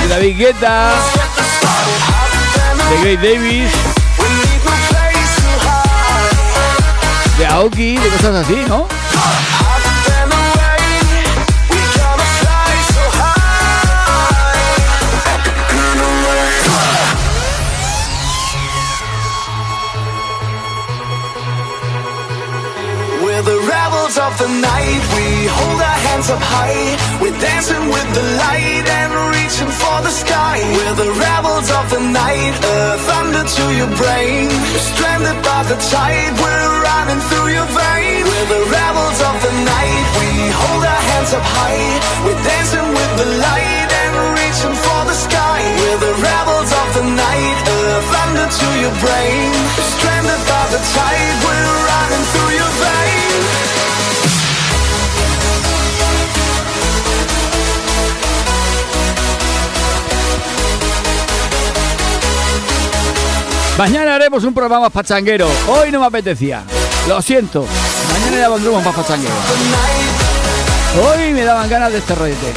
De 0.00 0.08
David 0.08 0.38
Guetta, 0.38 0.90
de 2.90 3.14
Grace 3.14 3.28
Davis, 3.28 3.70
de 7.38 7.46
Aoki, 7.46 7.96
de 7.96 8.08
cosas 8.08 8.34
así, 8.44 8.64
¿no? 8.66 8.97
Rebels 23.98 24.18
of 24.18 24.38
the 24.38 24.48
night. 24.62 25.02
We 25.16 25.26
hold 25.50 25.80
our 25.82 26.00
hands 26.06 26.30
up 26.30 26.38
high. 26.40 26.94
We're 27.20 27.38
dancing 27.40 27.84
with 27.90 28.08
the 28.14 28.26
light 28.38 28.86
and 28.86 29.10
reaching 29.34 29.72
for 29.80 29.98
the 30.06 30.14
sky. 30.22 30.62
We're 30.76 30.94
the 30.94 31.10
rebels 31.18 31.68
of 31.70 31.84
the 31.90 32.02
night. 32.06 32.54
Uh, 32.62 32.94
thunder 33.08 33.42
to 33.42 33.64
your 33.74 33.90
brain. 33.98 34.46
We're 34.72 34.86
stranded 34.94 35.38
by 35.42 35.62
the 35.70 35.78
tide. 35.90 36.32
We're 36.38 36.70
running 36.88 37.20
through 37.28 37.50
your 37.58 37.68
veins. 37.74 38.22
We're 38.28 38.48
the 38.54 38.64
rebels 38.70 39.18
of 39.18 39.36
the 39.42 39.54
night. 39.66 40.04
We 40.20 40.30
hold 40.62 40.82
our 40.94 41.02
hands 41.10 41.30
up 41.34 41.46
high. 41.58 41.90
We're 42.22 42.42
dancing 42.46 42.88
with 42.94 43.12
the 43.18 43.28
light 43.42 43.90
and 44.02 44.14
reaching 44.38 44.76
for 44.78 45.00
the 45.10 45.16
sky. 45.26 45.60
We're 45.82 46.00
the 46.06 46.14
rebels 46.22 46.70
of 46.70 46.88
the 46.98 47.06
night. 47.18 47.56
Uh, 47.66 47.98
thunder 48.14 48.46
to 48.46 48.68
your 48.78 48.94
brain. 49.02 49.50
We're 49.74 49.90
stranded 49.98 50.42
by 50.46 50.64
the 50.74 50.80
tide. 50.94 51.34
We're 51.42 51.72
running 51.90 52.24
through 52.30 52.52
your 52.62 52.72
veins. 52.78 53.07
Mañana 63.78 64.16
haremos 64.16 64.42
un 64.42 64.52
programa 64.52 64.80
más 64.80 64.92
pachanguero. 64.92 65.46
Hoy 65.68 65.92
no 65.92 66.00
me 66.00 66.06
apetecía. 66.06 66.64
Lo 67.06 67.22
siento. 67.22 67.64
Mañana 68.12 68.36
ya 68.36 68.48
pondremos 68.48 68.84
más 68.84 68.92
pachanguero. 68.92 69.34
Hoy 71.00 71.32
me 71.32 71.44
daban 71.44 71.70
ganas 71.70 71.92
de 71.92 71.98
este 71.98 72.12
rollete. 72.16 72.52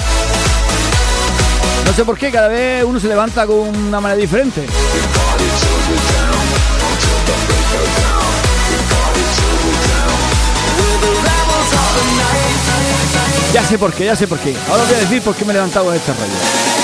No 1.86 1.94
sé 1.94 2.04
por 2.06 2.18
qué, 2.18 2.32
cada 2.32 2.48
vez 2.48 2.84
uno 2.84 3.00
se 3.00 3.08
levanta 3.08 3.46
con 3.46 3.60
una 3.60 4.02
manera 4.02 4.20
diferente. 4.20 4.66
Ya 13.54 13.64
sé 13.64 13.78
por 13.78 13.94
qué, 13.94 14.06
ya 14.06 14.16
sé 14.16 14.28
por 14.28 14.40
qué. 14.40 14.56
Ahora 14.72 14.82
os 14.82 14.90
voy 14.90 14.98
a 14.98 15.02
decir 15.02 15.22
por 15.22 15.36
qué 15.36 15.46
me 15.46 15.52
he 15.52 15.54
levantado 15.54 15.86
con 15.86 15.96
este 15.96 16.14
rollo. 16.14 16.81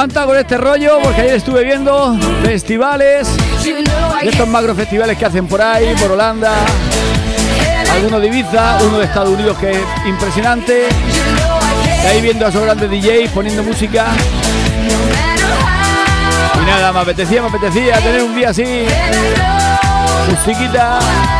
Levantado 0.00 0.28
con 0.28 0.38
este 0.38 0.56
rollo 0.56 0.98
porque 1.02 1.20
ayer 1.20 1.34
estuve 1.34 1.62
viendo 1.62 2.16
festivales, 2.42 3.28
estos 4.22 4.48
macro 4.48 4.74
festivales 4.74 5.18
que 5.18 5.26
hacen 5.26 5.46
por 5.46 5.60
ahí, 5.60 5.94
por 6.00 6.12
Holanda, 6.12 6.54
algunos 7.92 8.22
de 8.22 8.28
Ibiza, 8.28 8.78
uno 8.82 8.98
de 8.98 9.04
Estados 9.04 9.28
Unidos 9.28 9.58
que 9.58 9.72
es 9.72 9.82
impresionante. 10.06 10.88
Y 12.02 12.06
ahí 12.06 12.22
viendo 12.22 12.46
a 12.46 12.48
esos 12.48 12.62
grandes 12.62 12.90
DJs 12.90 13.30
poniendo 13.32 13.62
música. 13.62 14.06
Y 16.62 16.64
nada, 16.64 16.92
me 16.94 17.00
apetecía, 17.00 17.42
me 17.42 17.48
apetecía 17.48 18.00
tener 18.00 18.22
un 18.22 18.34
día 18.34 18.48
así. 18.48 18.86
Musiquita. 20.30 21.39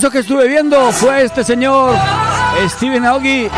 Esos 0.00 0.12
que 0.12 0.20
estuve 0.20 0.48
viendo 0.48 0.90
fue 0.92 1.24
este 1.24 1.44
señor, 1.44 1.94
Steven. 2.70 3.04
Aoki 3.04 3.50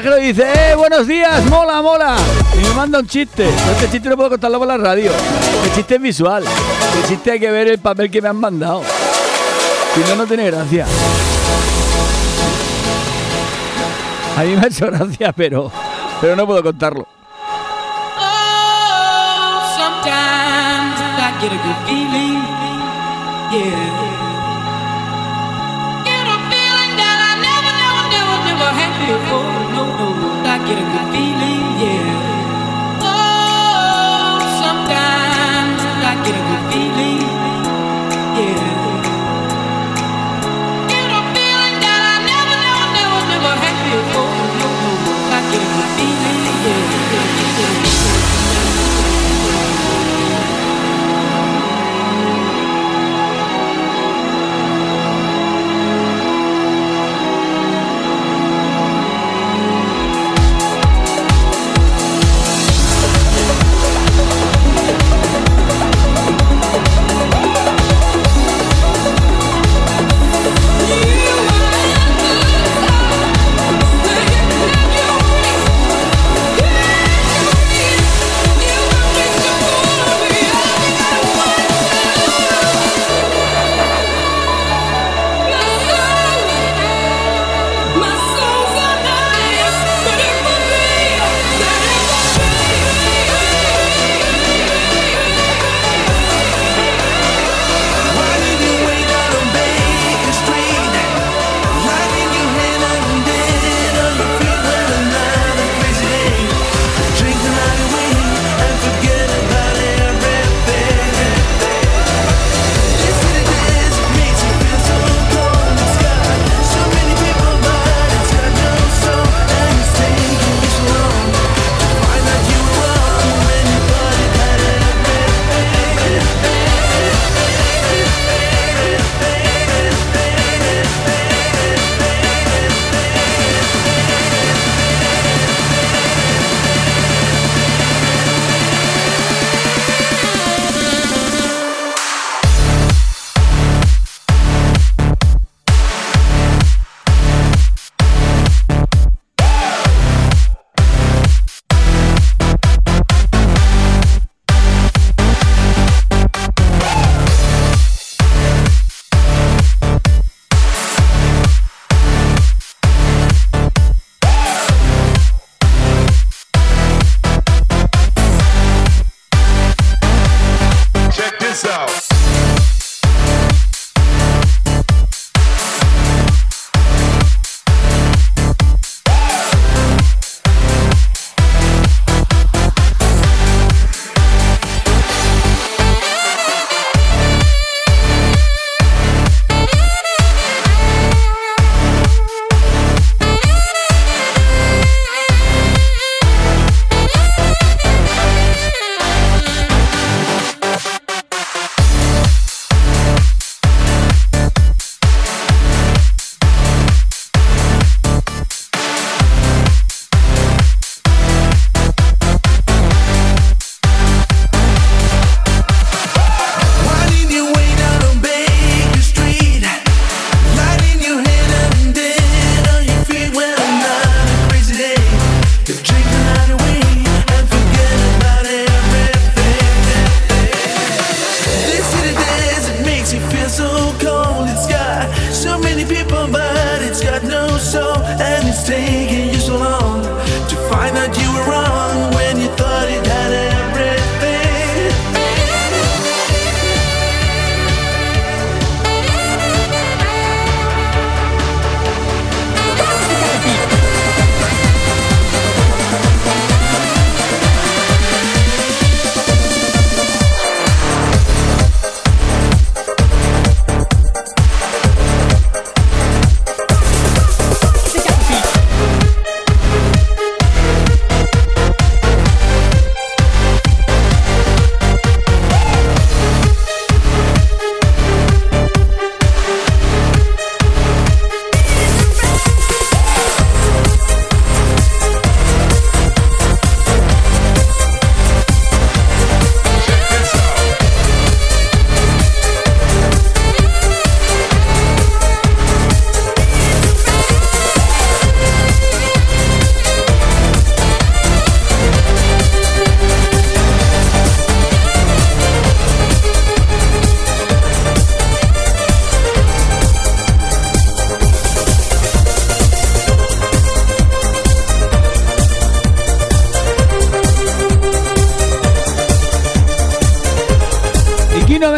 Mensajero 0.00 0.18
y 0.18 0.32
dice, 0.32 0.50
¡eh, 0.54 0.74
buenos 0.74 1.06
días! 1.06 1.44
¡Mola, 1.46 1.82
mola! 1.82 2.16
Y 2.54 2.58
me 2.66 2.74
manda 2.74 3.00
un 3.00 3.06
chiste. 3.06 3.46
Este 3.48 3.90
chiste 3.90 4.08
no 4.08 4.16
puedo 4.16 4.30
contarlo 4.30 4.58
por 4.58 4.66
la 4.66 4.78
radio. 4.78 5.10
El 5.64 5.72
chiste 5.74 5.96
es 5.96 6.00
visual. 6.00 6.42
El 6.42 7.08
chiste 7.08 7.32
hay 7.32 7.40
que 7.40 7.50
ver 7.50 7.68
el 7.68 7.78
papel 7.78 8.10
que 8.10 8.22
me 8.22 8.28
han 8.28 8.36
mandado. 8.36 8.82
Si 9.94 10.00
no, 10.00 10.16
no 10.16 10.26
tiene 10.26 10.46
gracia. 10.50 10.86
A 14.36 14.42
mí 14.42 14.56
me 14.56 14.62
ha 14.62 14.66
hecho 14.66 14.86
gracia, 14.86 15.32
pero, 15.32 15.70
pero 16.20 16.34
no 16.36 16.46
puedo 16.46 16.62
contarlo. 16.62 17.06
Sometimes 19.76 21.10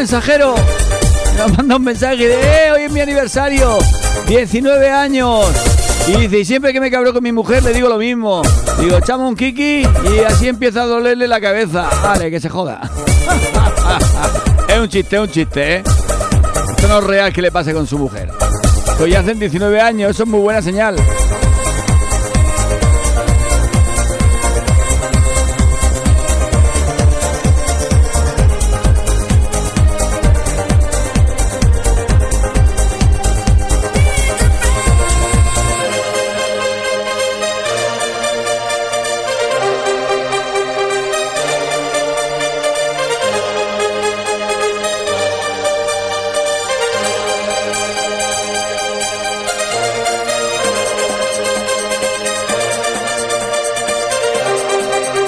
mensajero 0.02 0.56
nos 1.38 1.56
manda 1.56 1.76
un 1.76 1.84
mensaje 1.84 2.26
de 2.26 2.34
eh, 2.34 2.72
hoy 2.72 2.82
es 2.82 2.90
mi 2.90 2.98
aniversario, 2.98 3.78
19 4.26 4.90
años. 4.90 5.46
Y 6.08 6.16
dice, 6.22 6.40
y 6.40 6.44
siempre 6.44 6.72
que 6.72 6.80
me 6.80 6.90
cabro 6.90 7.12
con 7.12 7.22
mi 7.22 7.30
mujer 7.30 7.62
le 7.62 7.72
digo 7.72 7.88
lo 7.88 7.98
mismo. 7.98 8.42
Digo, 8.80 8.98
echamos 8.98 9.28
un 9.28 9.36
kiki 9.36 9.82
y 9.82 10.18
así 10.26 10.48
empieza 10.48 10.82
a 10.82 10.86
dolerle 10.86 11.28
la 11.28 11.40
cabeza. 11.40 11.88
Vale, 12.02 12.32
que 12.32 12.40
se 12.40 12.48
joda. 12.48 12.80
es 14.68 14.76
un 14.76 14.88
chiste, 14.88 15.20
un 15.20 15.30
chiste, 15.30 15.76
¿eh? 15.76 15.82
Esto 15.84 16.88
no 16.88 16.98
es 16.98 17.04
real 17.04 17.32
que 17.32 17.40
le 17.40 17.52
pase 17.52 17.72
con 17.72 17.86
su 17.86 17.96
mujer. 17.96 18.28
Que 18.96 19.04
hoy 19.04 19.14
hacen 19.14 19.38
19 19.38 19.80
años, 19.80 20.10
eso 20.10 20.24
es 20.24 20.28
muy 20.28 20.40
buena 20.40 20.62
señal. 20.62 20.96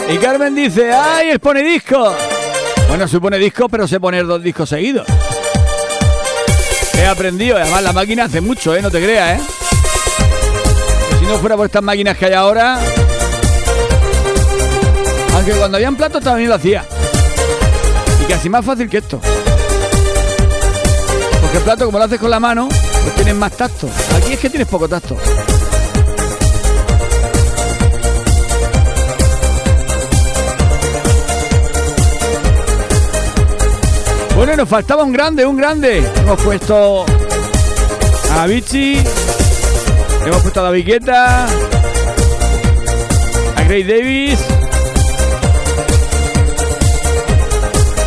Y 0.08 0.18
Carmen 0.18 0.54
dice, 0.54 0.92
¡ay, 0.92 1.30
el 1.30 1.40
pone 1.40 1.62
disco! 1.62 2.14
Bueno, 2.88 3.08
se 3.08 3.18
pone 3.20 3.38
disco, 3.38 3.68
pero 3.68 3.88
se 3.88 3.98
poner 3.98 4.26
dos 4.26 4.42
discos 4.42 4.68
seguidos. 4.68 5.06
He 6.96 7.06
aprendido, 7.06 7.56
además 7.56 7.82
la 7.82 7.92
máquina 7.92 8.24
hace 8.24 8.40
mucho, 8.40 8.74
¿eh? 8.76 8.82
No 8.82 8.90
te 8.90 9.02
creas, 9.02 9.40
¿eh? 9.40 9.42
Si 11.18 11.26
no 11.26 11.38
fuera 11.38 11.56
por 11.56 11.66
estas 11.66 11.82
máquinas 11.82 12.16
que 12.16 12.26
hay 12.26 12.34
ahora... 12.34 12.78
Aunque 15.34 15.52
cuando 15.52 15.76
habían 15.76 15.96
platos 15.96 16.22
también 16.22 16.48
lo 16.48 16.54
hacía. 16.54 16.84
Y 18.22 18.30
casi 18.30 18.48
más 18.48 18.64
fácil 18.64 18.88
que 18.88 18.98
esto. 18.98 19.20
Porque 21.40 21.56
el 21.56 21.62
plato, 21.64 21.86
como 21.86 21.98
lo 21.98 22.04
haces 22.04 22.20
con 22.20 22.30
la 22.30 22.38
mano, 22.38 22.68
pues 22.68 23.14
tienes 23.16 23.34
más 23.34 23.52
tacto. 23.52 23.88
Aquí 24.16 24.34
es 24.34 24.38
que 24.38 24.48
tienes 24.48 24.68
poco 24.68 24.88
tacto. 24.88 25.16
Bueno, 34.46 34.58
nos 34.58 34.68
faltaba 34.68 35.04
un 35.04 35.10
grande, 35.10 35.46
un 35.46 35.56
grande. 35.56 36.06
Hemos 36.18 36.38
puesto 36.42 37.06
a 38.30 38.42
Avicii, 38.42 39.02
hemos 40.26 40.42
puesto 40.42 40.60
a 40.60 40.64
David 40.64 41.08
a 41.08 41.46
Gray 43.66 43.84
Davis. 43.84 44.38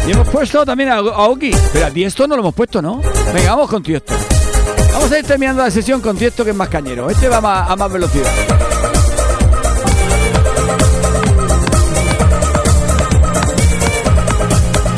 Y 0.07 0.11
hemos 0.11 0.27
puesto 0.29 0.63
también 0.63 0.89
a, 0.91 0.97
a 0.97 1.27
Oki. 1.27 1.49
Pero 1.73 1.87
a 1.87 1.89
Tiesto 1.89 2.27
no 2.27 2.35
lo 2.35 2.41
hemos 2.43 2.53
puesto, 2.53 2.83
¿no? 2.83 3.01
Venga, 3.33 3.55
vamos 3.55 3.71
con 3.71 3.81
Tiesto. 3.81 4.13
Vamos 4.93 5.11
a 5.11 5.17
ir 5.17 5.25
terminando 5.25 5.63
la 5.63 5.71
sesión 5.71 6.01
con 6.01 6.15
Tiesto, 6.17 6.43
que 6.43 6.51
es 6.51 6.55
más 6.55 6.69
cañero. 6.69 7.09
Este 7.09 7.29
va 7.29 7.41
más- 7.41 7.67
a 7.67 7.75
más 7.75 7.91
velocidad. 7.91 8.29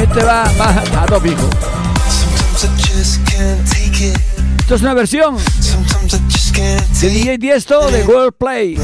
Este 0.09 0.23
va 0.23 0.43
más 0.57 0.75
a 0.97 1.05
dos 1.05 1.21
picos. 1.21 1.45
Esto 4.59 4.75
es 4.75 4.81
una 4.81 4.95
versión 4.95 5.37
de 6.99 7.09
DJ 7.09 7.37
Tiesto 7.37 7.91
de 7.91 8.03
World 8.05 8.33
Play. 8.33 8.79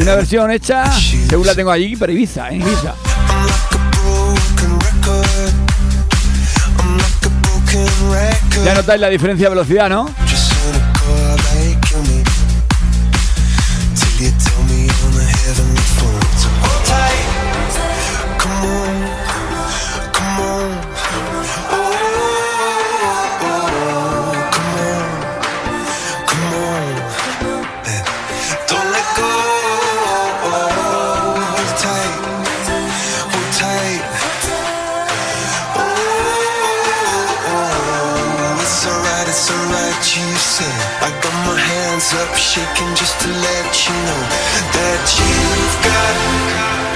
Una 0.00 0.14
versión 0.16 0.50
hecha, 0.50 0.90
según 1.28 1.46
la 1.46 1.54
tengo 1.54 1.70
allí, 1.70 1.94
para 1.94 2.10
Ibiza, 2.10 2.48
en 2.48 2.62
Ibiza. 2.62 2.94
Ya 8.64 8.74
notáis 8.74 9.00
la 9.00 9.08
diferencia 9.08 9.46
de 9.46 9.50
velocidad, 9.50 9.88
¿no? 9.88 10.23
I 41.04 41.10
got 41.20 41.36
my 41.44 41.60
hands 41.60 42.14
up, 42.14 42.34
shaking 42.34 42.94
just 42.96 43.20
to 43.20 43.28
let 43.28 43.68
you 43.84 43.92
know 44.08 44.22
that 44.72 45.04
you've 45.20 45.76
got 45.84 46.93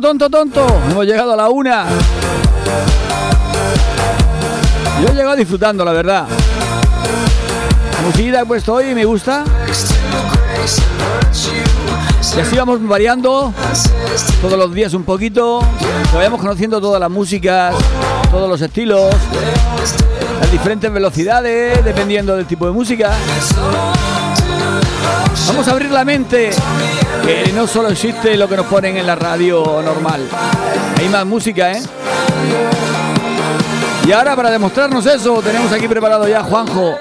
Bueno, 0.00 0.16
tonto, 0.16 0.30
tonto. 0.30 0.64
Hemos 0.92 1.06
llegado 1.06 1.32
a 1.32 1.36
la 1.36 1.48
una. 1.48 1.86
Yo 5.02 5.08
he 5.08 5.12
llegado 5.12 5.34
disfrutando, 5.34 5.84
la 5.84 5.90
verdad. 5.90 6.24
La 7.96 8.06
musiquita 8.06 8.42
he 8.42 8.46
puesto 8.46 8.74
hoy 8.74 8.94
me 8.94 9.04
gusta. 9.04 9.42
Y 12.36 12.40
así 12.40 12.56
vamos 12.56 12.86
variando 12.86 13.52
todos 14.40 14.56
los 14.56 14.72
días 14.72 14.94
un 14.94 15.02
poquito. 15.02 15.66
Que 16.12 16.16
vayamos 16.16 16.40
conociendo 16.40 16.80
todas 16.80 17.00
las 17.00 17.10
músicas, 17.10 17.74
todos 18.30 18.48
los 18.48 18.60
estilos, 18.60 19.12
las 20.40 20.52
diferentes 20.52 20.92
velocidades, 20.92 21.84
dependiendo 21.84 22.36
del 22.36 22.46
tipo 22.46 22.66
de 22.66 22.72
música. 22.72 23.16
Vamos 25.48 25.66
a 25.66 25.70
abrir 25.72 25.90
la 25.90 26.04
mente, 26.04 26.50
no 27.54 27.66
solo 27.66 27.88
existe 27.88 28.36
lo 28.36 28.48
que 28.48 28.56
nos 28.56 28.66
ponen 28.66 28.96
en 28.96 29.06
la 29.06 29.14
radio 29.14 29.82
normal. 29.84 30.28
Hay 30.96 31.08
más 31.08 31.26
música, 31.26 31.72
¿eh? 31.72 31.82
Y 34.06 34.12
ahora 34.12 34.36
para 34.36 34.50
demostrarnos 34.50 35.04
eso, 35.06 35.42
tenemos 35.42 35.72
aquí 35.72 35.88
preparado 35.88 36.28
ya 36.28 36.38
a 36.40 36.44
Juanjo, 36.44 36.96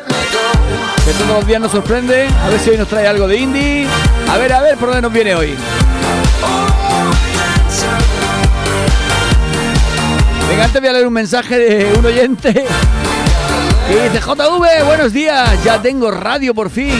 que 1.05 1.11
todos 1.11 1.38
los 1.38 1.47
días 1.47 1.61
nos 1.61 1.71
sorprende. 1.71 2.28
A 2.43 2.49
ver 2.49 2.59
si 2.59 2.71
hoy 2.71 2.78
nos 2.78 2.88
trae 2.88 3.07
algo 3.07 3.28
de 3.28 3.38
indie. 3.38 3.88
A 4.30 4.38
ver, 4.38 4.51
a 4.51 4.61
ver, 4.61 4.78
por 4.78 4.89
dónde 4.89 5.03
nos 5.03 5.13
viene 5.13 5.36
hoy. 5.36 5.55
Venga, 10.49 10.65
antes 10.65 10.82
voy 10.82 10.89
a 10.89 10.93
leer 10.93 11.07
un 11.07 11.13
mensaje 11.13 11.57
de 11.57 11.93
un 11.97 12.05
oyente 12.05 12.65
que 13.88 14.03
dice, 14.03 14.19
JV, 14.19 14.84
buenos 14.86 15.13
días, 15.13 15.63
ya 15.63 15.82
tengo 15.82 16.11
radio 16.11 16.53
por 16.53 16.69
fin. 16.69 16.99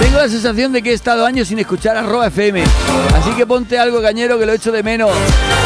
Tengo 0.00 0.18
la 0.18 0.28
sensación 0.28 0.72
de 0.72 0.82
que 0.82 0.90
he 0.90 0.94
estado 0.94 1.24
años 1.24 1.48
sin 1.48 1.58
escuchar 1.58 1.96
arroba 1.96 2.26
FM. 2.28 2.62
Así 3.14 3.30
que 3.36 3.46
ponte 3.46 3.78
algo 3.78 4.02
cañero 4.02 4.38
que 4.38 4.46
lo 4.46 4.52
echo 4.52 4.72
de 4.72 4.82
menos. 4.82 5.10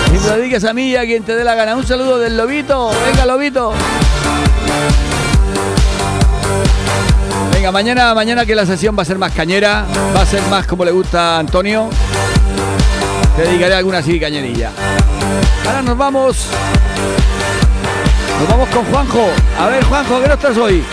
Y 0.08 0.18
me 0.18 0.20
lo 0.20 0.36
dediques 0.36 0.64
a 0.64 0.72
mí 0.72 0.90
y 0.90 0.96
a 0.96 1.02
quien 1.02 1.22
te 1.22 1.34
dé 1.34 1.44
la 1.44 1.54
gana. 1.54 1.76
Un 1.76 1.86
saludo 1.86 2.18
del 2.18 2.36
Lobito. 2.36 2.90
Venga, 3.06 3.26
Lobito. 3.26 3.72
Venga, 7.52 7.72
mañana, 7.72 8.14
mañana 8.14 8.46
que 8.46 8.54
la 8.54 8.64
sesión 8.64 8.96
va 8.96 9.02
a 9.02 9.04
ser 9.04 9.18
más 9.18 9.32
cañera, 9.32 9.84
va 10.14 10.22
a 10.22 10.26
ser 10.26 10.42
más 10.48 10.66
como 10.66 10.84
le 10.84 10.92
gusta 10.92 11.36
a 11.36 11.38
Antonio. 11.40 11.90
Te 13.36 13.42
dedicaré 13.42 13.74
alguna 13.74 13.98
así 13.98 14.18
cañerilla. 14.20 14.70
Ahora 15.66 15.82
nos 15.82 15.96
vamos. 15.96 16.46
Nos 18.38 18.48
vamos 18.48 18.68
con 18.68 18.84
Juanjo. 18.84 19.28
A 19.58 19.66
ver, 19.66 19.84
Juanjo, 19.84 20.22
¿qué 20.22 20.28
nos 20.28 20.38
traes 20.38 20.58
hoy? 20.58 20.84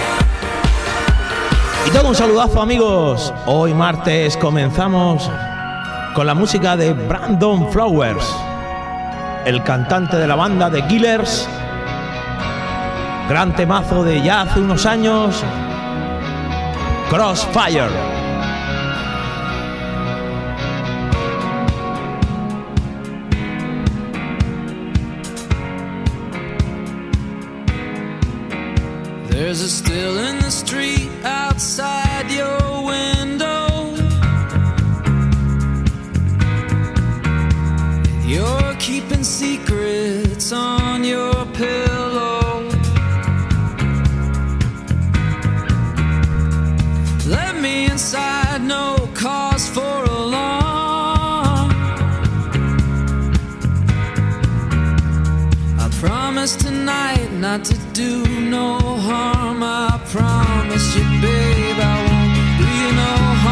Todo 1.95 2.09
un 2.09 2.15
saludazo 2.15 2.61
amigos. 2.61 3.33
Hoy 3.45 3.73
martes 3.73 4.35
comenzamos 4.35 5.31
con 6.13 6.27
la 6.27 6.33
música 6.33 6.75
de 6.75 6.91
Brandon 6.91 7.71
Flowers, 7.71 8.35
el 9.45 9.63
cantante 9.63 10.17
de 10.17 10.27
la 10.27 10.35
banda 10.35 10.69
de 10.69 10.85
Killers. 10.87 11.47
Gran 13.29 13.55
temazo 13.55 14.03
de 14.03 14.21
ya 14.21 14.41
hace 14.41 14.59
unos 14.59 14.85
años, 14.85 15.41
Crossfire. 17.09 18.14
There's 29.57 29.71
a 29.71 29.85
still 29.85 30.17
in 30.17 30.39
the 30.39 30.49
street 30.49 31.09
outside 31.23 32.29
your 32.29 32.59
window. 32.91 33.95
You're 38.27 38.75
keeping 38.79 39.23
secrets 39.23 40.51
on 40.51 41.05
your 41.05 41.45
pillow. 41.53 42.67
Let 47.25 47.55
me 47.61 47.85
inside, 47.85 48.61
no 48.61 49.09
cause 49.13 49.69
for 49.69 50.03
alarm. 50.03 51.71
I 55.79 55.87
promise 56.01 56.57
tonight 56.57 57.31
not 57.31 57.63
to 57.63 57.84
do 57.95 58.25
no 58.41 58.77
harm. 58.77 59.63
I 59.63 59.97
promise 60.11 60.95
you, 60.97 61.03
babe, 61.21 61.79
I 61.79 61.95
won't 62.05 62.57
do 62.59 62.67
you 62.81 62.91
no 62.91 63.13
harm. 63.41 63.44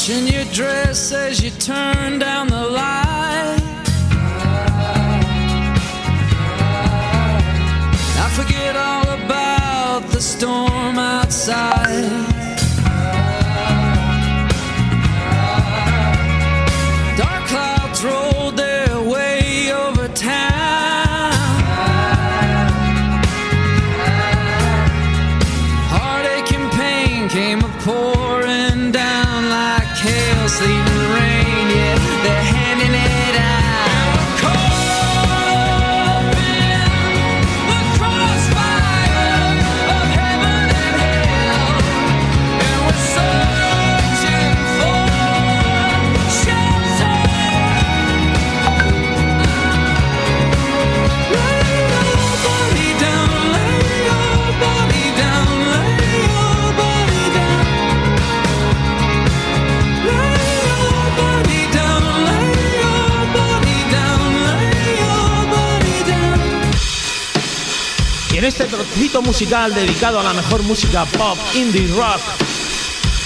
Watching 0.00 0.28
your 0.28 0.46
dress 0.46 1.12
as 1.12 1.42
you 1.44 1.50
turn 1.50 2.18
down 2.18 2.46
the 2.46 2.56
light. 2.56 3.60
I 8.16 8.30
forget 8.34 8.76
all 8.76 9.10
about 9.10 10.10
the 10.10 10.22
storm 10.22 10.98
outside. 10.98 11.79
Este 68.50 68.64
trocito 68.64 69.22
musical 69.22 69.72
dedicado 69.72 70.18
a 70.18 70.24
la 70.24 70.32
mejor 70.32 70.64
música 70.64 71.04
pop, 71.04 71.38
indie 71.54 71.86
rock, 71.94 72.20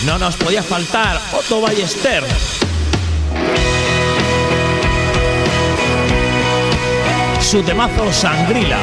no 0.04 0.18
nos 0.18 0.36
podía 0.36 0.62
faltar 0.62 1.18
Otto 1.32 1.62
Ballester. 1.62 2.22
Su 7.40 7.62
temazo 7.62 8.12
Sangrila. 8.12 8.78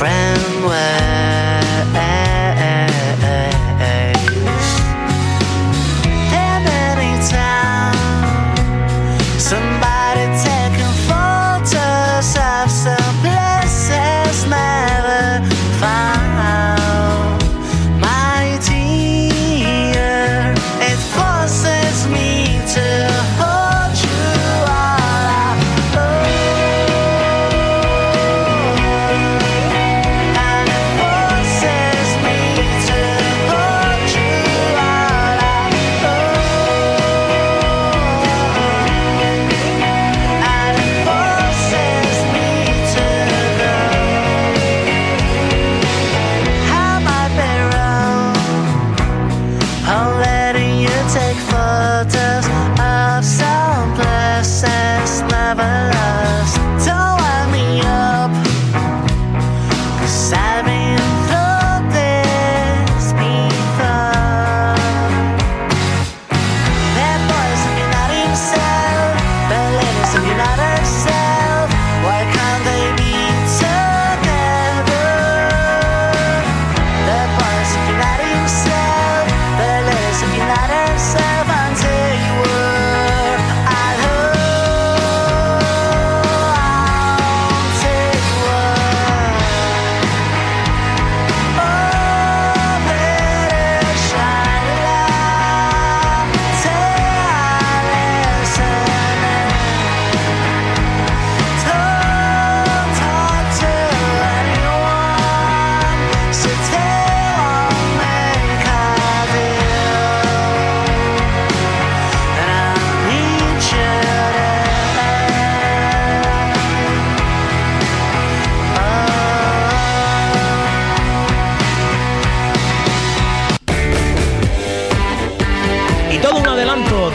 friend. 0.00 0.39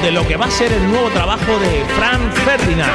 de 0.05 0.11
lo 0.11 0.27
que 0.27 0.37
va 0.37 0.45
a 0.45 0.51
ser 0.51 0.71
el 0.71 0.87
nuevo 0.87 1.09
trabajo 1.09 1.57
de 1.57 1.83
Frank 1.95 2.31
Ferdinand. 2.45 2.93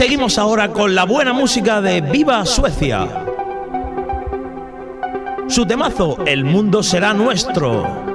Seguimos 0.00 0.38
ahora 0.38 0.72
con 0.72 0.94
la 0.94 1.04
buena 1.04 1.34
música 1.34 1.82
de 1.82 2.00
Viva 2.00 2.46
Suecia. 2.46 3.06
Su 5.46 5.66
temazo, 5.66 6.24
El 6.24 6.46
mundo 6.46 6.82
será 6.82 7.12
nuestro. 7.12 8.09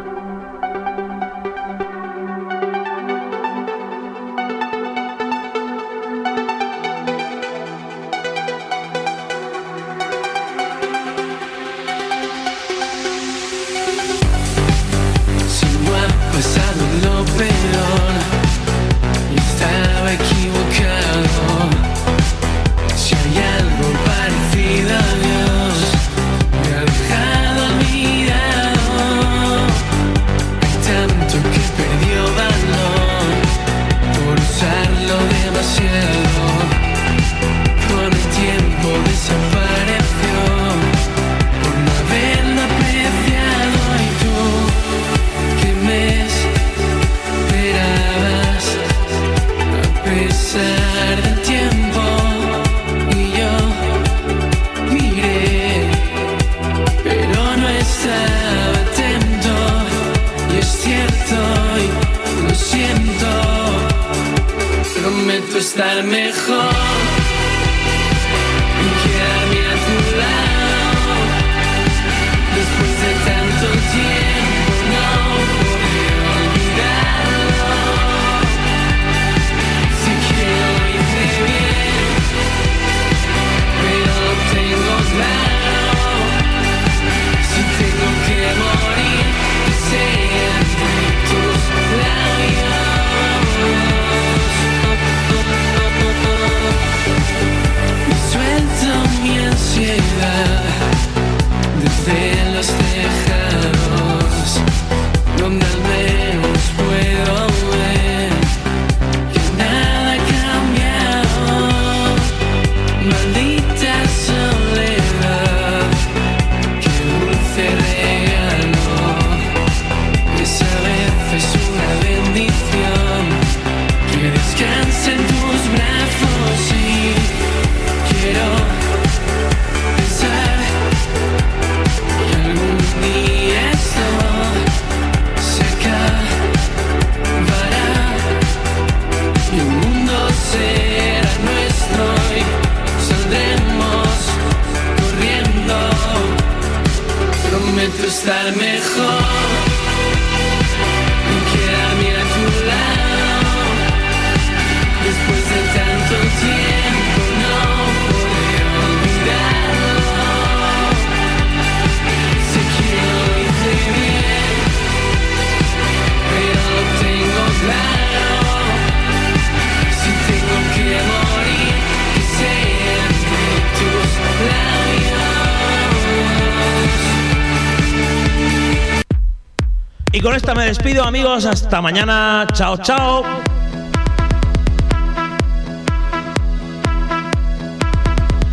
Despido, 180.78 181.04
amigos. 181.04 181.46
Hasta 181.46 181.82
mañana. 181.82 182.48
Chao, 182.54 182.78
chao. 182.78 183.24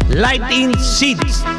Lighting 0.08 0.78
Seeds. 0.78 1.51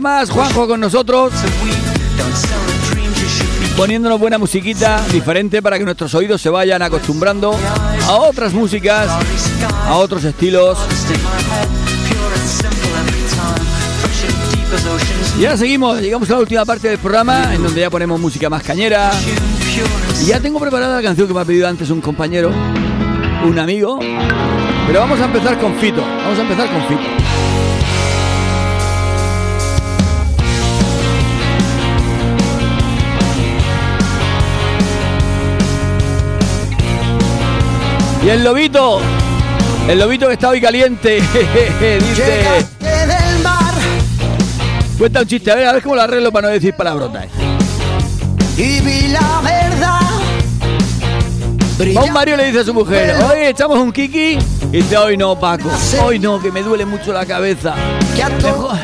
Más, 0.00 0.30
Juanjo 0.30 0.66
con 0.66 0.80
nosotros, 0.80 1.32
poniéndonos 3.76 4.18
buena 4.18 4.38
musiquita 4.38 5.04
diferente 5.12 5.62
para 5.62 5.78
que 5.78 5.84
nuestros 5.84 6.14
oídos 6.14 6.40
se 6.40 6.48
vayan 6.48 6.82
acostumbrando 6.82 7.56
a 8.06 8.12
otras 8.14 8.52
músicas, 8.52 9.08
a 9.86 9.94
otros 9.94 10.24
estilos. 10.24 10.78
Y 15.38 15.44
ahora 15.44 15.56
seguimos, 15.56 16.00
llegamos 16.00 16.30
a 16.30 16.34
la 16.34 16.38
última 16.40 16.64
parte 16.64 16.88
del 16.88 16.98
programa, 16.98 17.54
en 17.54 17.62
donde 17.62 17.80
ya 17.80 17.90
ponemos 17.90 18.20
música 18.20 18.48
más 18.48 18.62
cañera. 18.62 19.10
Y 20.22 20.26
ya 20.26 20.40
tengo 20.40 20.58
preparada 20.60 20.96
la 20.96 21.02
canción 21.02 21.28
que 21.28 21.34
me 21.34 21.40
ha 21.40 21.44
pedido 21.44 21.68
antes 21.68 21.90
un 21.90 22.00
compañero, 22.00 22.50
un 23.44 23.58
amigo. 23.58 23.98
Pero 24.86 25.00
vamos 25.00 25.20
a 25.20 25.24
empezar 25.24 25.58
con 25.58 25.74
Fito, 25.76 26.00
vamos 26.00 26.38
a 26.38 26.42
empezar 26.42 26.68
con 26.70 26.82
Fito. 26.86 27.13
Y 38.24 38.28
el 38.30 38.42
lobito, 38.42 39.00
el 39.88 39.98
lobito 39.98 40.28
que 40.28 40.32
está 40.34 40.48
hoy 40.48 40.60
caliente, 40.60 41.16
dice... 42.00 42.42
En 42.80 43.10
el 43.10 43.38
mar 43.42 43.74
Cuenta 44.98 45.20
un 45.20 45.26
chiste, 45.26 45.50
a 45.50 45.56
ver, 45.56 45.66
a 45.66 45.72
ver 45.72 45.82
cómo 45.82 45.96
lo 45.96 46.02
arreglo 46.02 46.32
para 46.32 46.48
no 46.48 46.54
decir 46.54 46.74
palabrotas. 46.74 47.26
y 48.56 48.80
vi 48.80 49.08
la 49.08 49.40
verdad. 49.42 50.00
A 51.98 52.04
un 52.04 52.12
Mario 52.12 52.36
le 52.36 52.46
dice 52.46 52.60
a 52.60 52.64
su 52.64 52.72
mujer, 52.72 53.16
oye, 53.30 53.48
echamos 53.50 53.78
un 53.78 53.92
kiki. 53.92 54.38
Y 54.72 54.76
dice, 54.76 54.96
hoy 54.96 55.16
no, 55.16 55.38
Paco, 55.38 55.68
hoy 56.04 56.18
no, 56.20 56.40
que 56.40 56.50
me 56.52 56.62
duele 56.62 56.86
mucho 56.86 57.12
la 57.12 57.26
cabeza. 57.26 57.74
Mejor. 58.42 58.76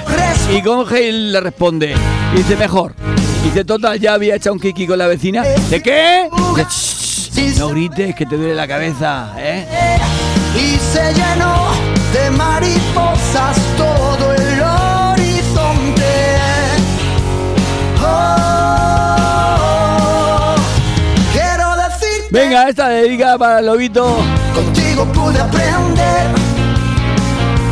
Y 0.50 0.96
y 0.98 1.12
le 1.12 1.40
responde, 1.40 1.94
dice, 2.34 2.56
mejor. 2.56 2.94
Y 3.42 3.48
dice, 3.48 3.64
total, 3.64 3.98
ya 4.00 4.14
había 4.14 4.34
echado 4.34 4.54
un 4.54 4.60
kiki 4.60 4.86
con 4.86 4.98
la 4.98 5.06
vecina. 5.06 5.42
¿De 5.42 5.80
qué? 5.80 6.28
Dice, 6.56 6.66
"Shh, 6.68 6.68
shh, 6.68 6.89
no 7.58 7.68
grites, 7.68 8.14
que 8.14 8.26
te 8.26 8.36
duele 8.36 8.54
la 8.54 8.68
cabeza, 8.68 9.32
¿eh? 9.38 9.66
y 10.56 10.78
se 10.78 11.12
llenó 11.14 11.70
de 12.12 12.30
mariposas 12.30 13.56
todo 13.76 14.32
el 14.34 14.60
horizonte. 14.62 16.36
Oh, 19.20 20.54
quiero 21.32 21.76
decir, 21.76 22.24
Venga, 22.30 22.68
esta 22.68 22.88
dedicada 22.88 23.38
para 23.38 23.58
el 23.60 23.66
lobito. 23.66 24.16
contigo 24.54 25.04
pude 25.06 25.38
aprender 25.40 26.28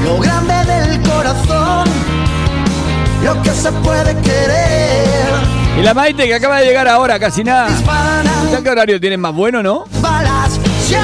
lo 0.05 0.19
grande 0.19 0.55
del 0.65 1.03
corazón, 1.03 1.89
lo 3.25 3.43
que 3.43 3.51
se 3.51 3.71
puede 3.73 4.15
querer. 4.23 5.38
Y 5.79 5.83
la 5.83 5.95
Maite, 5.95 6.27
que 6.27 6.35
acaba 6.35 6.59
de 6.59 6.67
llegar 6.67 6.89
ahora, 6.89 7.19
casi 7.19 7.45
nada. 7.45 7.69
¿Sabes 8.51 8.63
qué 8.63 8.71
horario 8.71 9.01
tienen 9.01 9.21
más 9.21 9.33
bueno, 9.33 9.63
no? 9.63 9.85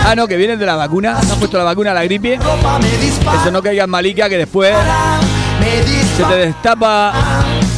Ah, 0.05 0.15
no, 0.17 0.27
que 0.27 0.37
vienen 0.37 0.59
de 0.59 0.67
la 0.67 0.75
vacuna. 0.75 1.23
Se 1.23 1.33
han 1.33 1.39
puesto 1.39 1.59
la 1.59 1.65
vacuna 1.65 1.93
a 1.93 1.95
la 1.95 2.05
gripe. 2.05 2.35
Eso 2.35 3.51
no 3.53 3.63
caiga 3.63 3.85
en 3.85 3.91
malica, 3.91 4.29
que 4.29 4.39
después 4.39 4.75
se 6.17 6.25
te 6.25 6.37
destapa 6.37 7.13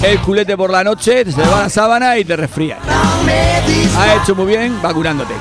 el 0.02 0.18
culete 0.20 0.56
por 0.56 0.70
la 0.70 0.84
noche, 0.84 1.24
se 1.24 1.32
te 1.32 1.48
va 1.48 1.62
la 1.62 1.68
sábana 1.68 2.16
y 2.18 2.24
te 2.24 2.36
resfrías. 2.36 2.78
Has 3.98 4.22
hecho 4.22 4.34
muy 4.34 4.46
bien 4.46 4.80
vacunándote. 4.80 5.34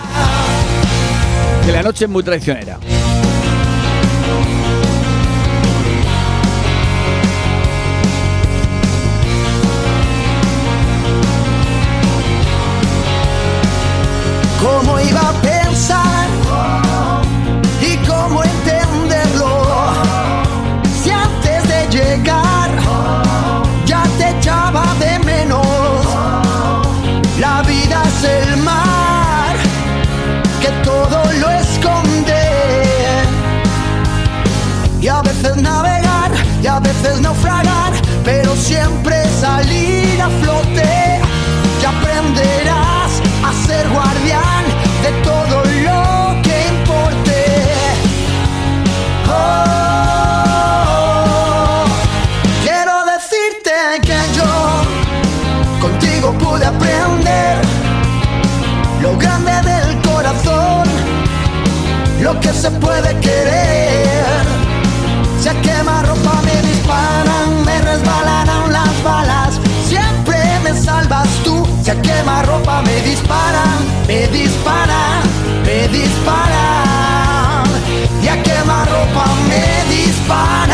Que 1.65 1.72
la 1.72 1.84
noche 1.84 2.06
es 2.06 2.11
muy 2.11 2.23
traicionera. 2.23 2.77
Que 62.45 62.53
se 62.53 62.69
puede 62.69 63.09
querer. 63.22 64.43
Si 65.41 65.49
a 65.49 65.61
quemarropa 65.61 66.41
me 66.43 66.61
disparan, 66.69 67.65
me 67.65 67.76
resbalarán 67.81 68.72
las 68.72 69.03
balas. 69.03 69.59
Siempre 69.88 70.38
me 70.63 70.73
salvas 70.73 71.27
tú. 71.43 71.65
Si 71.84 71.89
a 71.89 71.99
quemarropa 72.01 72.84
me 72.84 73.01
disparan, 73.01 73.77
me 74.07 74.27
disparan, 74.27 75.22
me 75.65 75.88
disparan. 75.88 77.65
Y 78.23 78.27
a 78.27 78.38
quemarropa 78.43 79.26
me 79.49 79.65
disparan, 79.95 80.64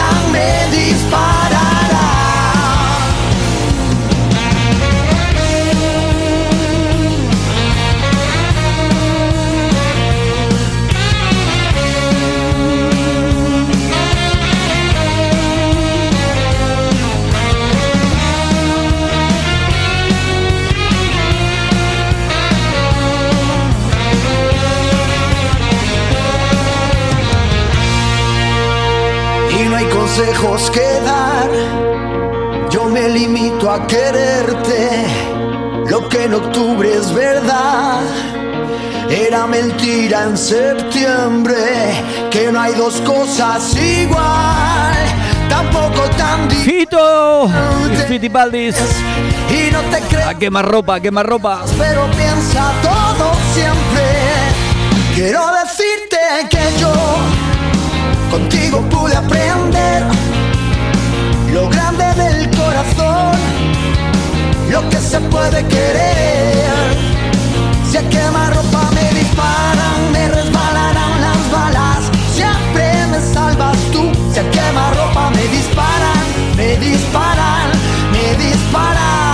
consejos 30.21 30.69
que 30.71 30.99
dar. 31.03 31.49
Yo 32.69 32.85
me 32.85 33.09
limito 33.09 33.69
a 33.71 33.85
quererte. 33.87 35.05
Lo 35.89 36.07
que 36.07 36.25
en 36.25 36.33
octubre 36.33 36.93
es 36.93 37.13
verdad. 37.13 38.01
Era 39.09 39.47
mentira 39.47 40.23
en 40.23 40.37
septiembre. 40.37 41.55
Que 42.29 42.51
no 42.51 42.61
hay 42.61 42.73
dos 42.73 43.01
cosas 43.01 43.75
igual. 43.75 44.93
Tampoco 45.49 46.09
tan 46.17 46.49
Fito 46.49 47.49
y 47.91 47.95
Fitipaldis. 48.07 48.75
Y 49.49 49.71
no 49.71 49.81
te 49.91 49.99
creas, 50.07 50.29
A 50.29 50.33
quemar 50.35 50.65
ropa, 50.65 50.95
a 50.95 50.99
quemar 51.01 51.25
ropa. 51.27 51.63
pero 51.77 52.05
piensa 52.11 52.71
todo 52.81 53.31
siempre. 53.53 54.05
Quiero 55.13 55.41
decirte 55.61 56.17
que 56.49 56.79
yo 56.79 56.93
contigo 58.31 58.81
lo 64.71 64.89
que 64.89 64.97
se 64.97 65.19
puede 65.19 65.65
querer. 65.67 66.71
Si 67.89 67.97
a 67.97 68.09
quemarropa 68.09 68.89
me 68.95 69.19
disparan, 69.19 70.11
me 70.13 70.27
resbalarán 70.29 71.21
las 71.21 71.51
balas. 71.51 72.11
Siempre 72.33 72.85
me 73.11 73.19
salvas 73.19 73.77
tú. 73.91 74.03
Si 74.33 74.39
a 74.39 74.49
quemarropa 74.49 75.29
me 75.31 75.43
disparan, 75.57 76.25
me 76.55 76.77
disparan, 76.77 77.69
me 78.13 78.45
disparan. 78.45 79.30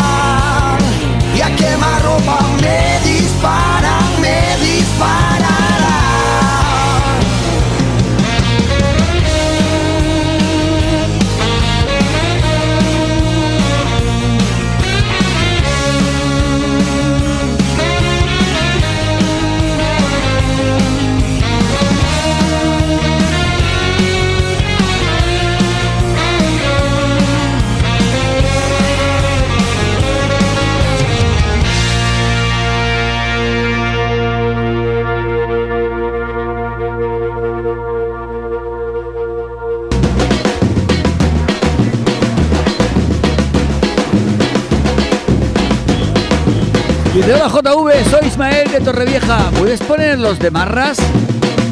Hola 47.28 47.50
JV, 47.50 48.10
soy 48.10 48.28
Ismael 48.28 48.72
de 48.72 48.80
Torrevieja. 48.80 49.50
¿Puedes 49.60 49.82
poner 49.82 50.18
los 50.18 50.40
de 50.40 50.50
Marras? 50.50 50.98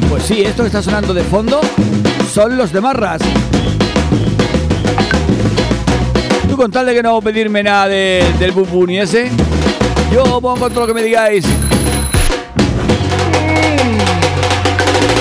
Pues 0.08 0.24
sí, 0.24 0.42
esto 0.42 0.62
que 0.62 0.66
está 0.68 0.82
sonando 0.82 1.14
de 1.14 1.22
fondo 1.24 1.60
son 2.32 2.56
los 2.56 2.72
de 2.72 2.80
Marras. 2.80 3.20
Tú 6.48 6.56
con 6.56 6.70
tal 6.70 6.86
de 6.86 6.94
que 6.94 7.02
no 7.02 7.20
pedirme 7.20 7.62
nada 7.62 7.88
de- 7.88 8.24
del 8.38 8.52
bum 8.52 8.86
ni 8.86 8.98
ese, 8.98 9.30
yo 10.12 10.24
pongo 10.40 10.68
todo 10.70 10.80
lo 10.80 10.86
que 10.88 10.94
me 10.94 11.02
digáis. 11.02 11.44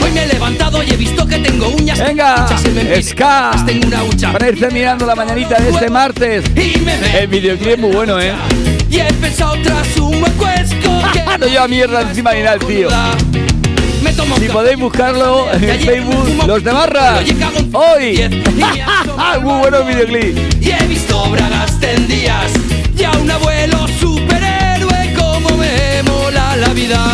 Hoy 0.03 0.11
me 0.11 0.23
he 0.23 0.27
levantado 0.27 0.83
y 0.83 0.91
he 0.91 0.97
visto 0.97 1.25
que 1.25 1.39
tengo 1.39 1.69
uñas 1.69 1.97
Venga, 1.99 2.45
Ska. 3.01 3.51
Tengo 3.65 3.87
una 3.87 4.03
hucha. 4.03 4.31
Para 4.33 4.49
ir 4.49 4.59
terminando 4.59 5.05
la 5.05 5.15
mañanita 5.15 5.59
de 5.59 5.69
este 5.69 5.89
martes. 5.89 6.43
El 7.19 7.27
videoclip 7.27 7.69
es 7.73 7.79
muy 7.79 7.91
bueno, 7.91 8.19
¿eh? 8.19 8.33
Tras 9.37 9.97
un 9.97 10.21
buen 10.21 10.31
cuesco 10.33 10.89
No 11.39 11.45
lleva 11.45 11.67
mierda 11.67 12.01
encima 12.01 12.31
ni 12.31 12.39
nada, 12.39 12.53
el 12.53 12.59
tío. 12.65 12.87
me 14.01 14.13
tomo 14.13 14.37
Si 14.37 14.47
podéis 14.47 14.77
buscarlo 14.79 15.51
en 15.51 15.79
Facebook, 15.81 16.47
los 16.47 16.63
de 16.63 16.71
Marras. 16.71 17.19
Hoy. 17.73 18.29
Muy 19.41 19.59
bueno 19.59 19.77
el 19.79 19.83
videoclip. 19.87 20.63
y 20.63 20.71
he 20.71 20.87
visto 20.87 21.21
bragas 21.29 21.77
tendidas 21.81 22.53
y 22.97 23.03
a 23.03 23.11
un 23.11 23.29
abuelo 23.29 23.85
superhéroe 23.99 25.13
como 25.17 25.49
me 25.57 26.01
mola 26.03 26.55
la 26.55 26.69
vida. 26.69 27.11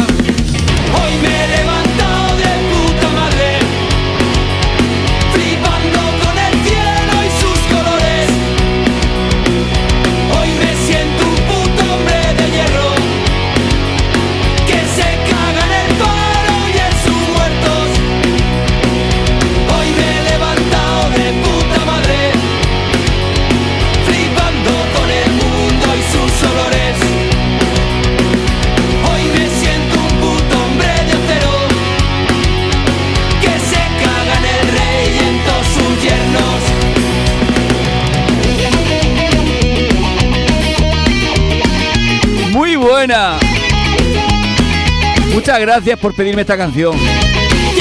Muchas 45.52 45.68
gracias 45.68 46.00
por 46.00 46.16
pedirme 46.16 46.44
esta 46.44 46.56
canción. 46.56 46.96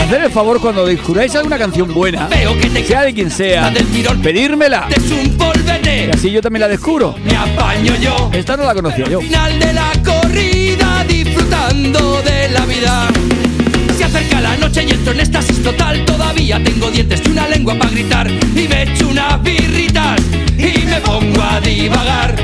Hacer 0.03 0.25
el 0.25 0.33
favor 0.33 0.61
cuando 0.61 0.85
descubráis 0.85 1.37
alguna 1.37 1.57
canción 1.57 1.95
buena, 1.95 2.29
sea 2.85 3.03
de 3.03 3.15
quien 3.15 3.31
sea, 3.31 3.73
pedírmela. 4.21 4.89
Y 5.85 6.11
así 6.11 6.33
yo 6.33 6.43
también 6.43 6.63
la 6.63 6.67
descubro. 6.67 7.15
Me 7.25 7.37
apaño 7.37 7.95
yo. 7.95 8.29
Esta 8.33 8.57
no 8.57 8.65
la 8.65 8.75
conocía 8.75 9.05
yo. 9.05 9.21
Final 9.21 9.61
de 9.61 9.73
la 9.73 9.93
corrida 10.05 11.05
disfrutando 11.07 12.21
de 12.23 12.49
la 12.49 12.67
vida. 12.67 13.07
Se 13.97 14.03
acerca 14.03 14.41
la 14.41 14.57
noche 14.57 14.83
y 14.89 14.91
entro 14.91 15.13
en 15.13 15.21
estasis 15.21 15.63
total. 15.63 16.05
Todavía 16.05 16.61
tengo 16.65 16.91
dientes 16.91 17.23
y 17.25 17.29
una 17.29 17.47
lengua 17.47 17.79
para 17.79 17.93
gritar. 17.93 18.29
Y 18.29 18.67
me 18.67 18.83
echo 18.83 19.07
unas 19.07 19.41
birritas 19.45 20.21
y 20.59 20.87
me 20.87 21.01
pongo 21.03 21.41
a 21.41 21.61
divagar. 21.61 22.35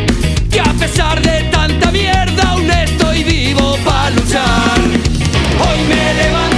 Que 0.52 0.60
a 0.60 0.72
pesar 0.74 1.20
de 1.20 1.50
tanta 1.50 1.90
mierda 1.90 2.50
aún 2.50 2.70
estoy 2.70 3.24
vivo 3.24 3.76
para 3.84 4.10
luchar. 4.10 4.75
Hoy 5.58 5.78
me 5.88 5.94
he 5.94 6.55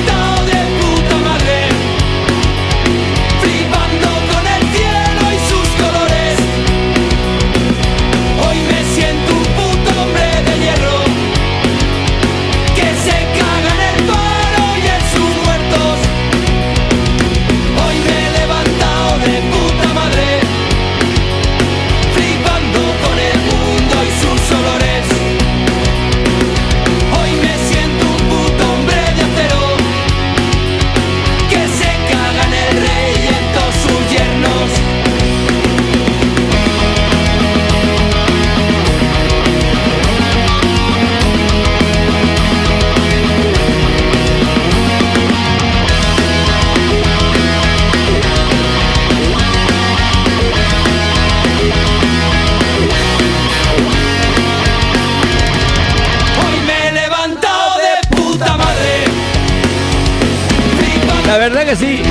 que 61.68 61.76
sí. 61.76 62.02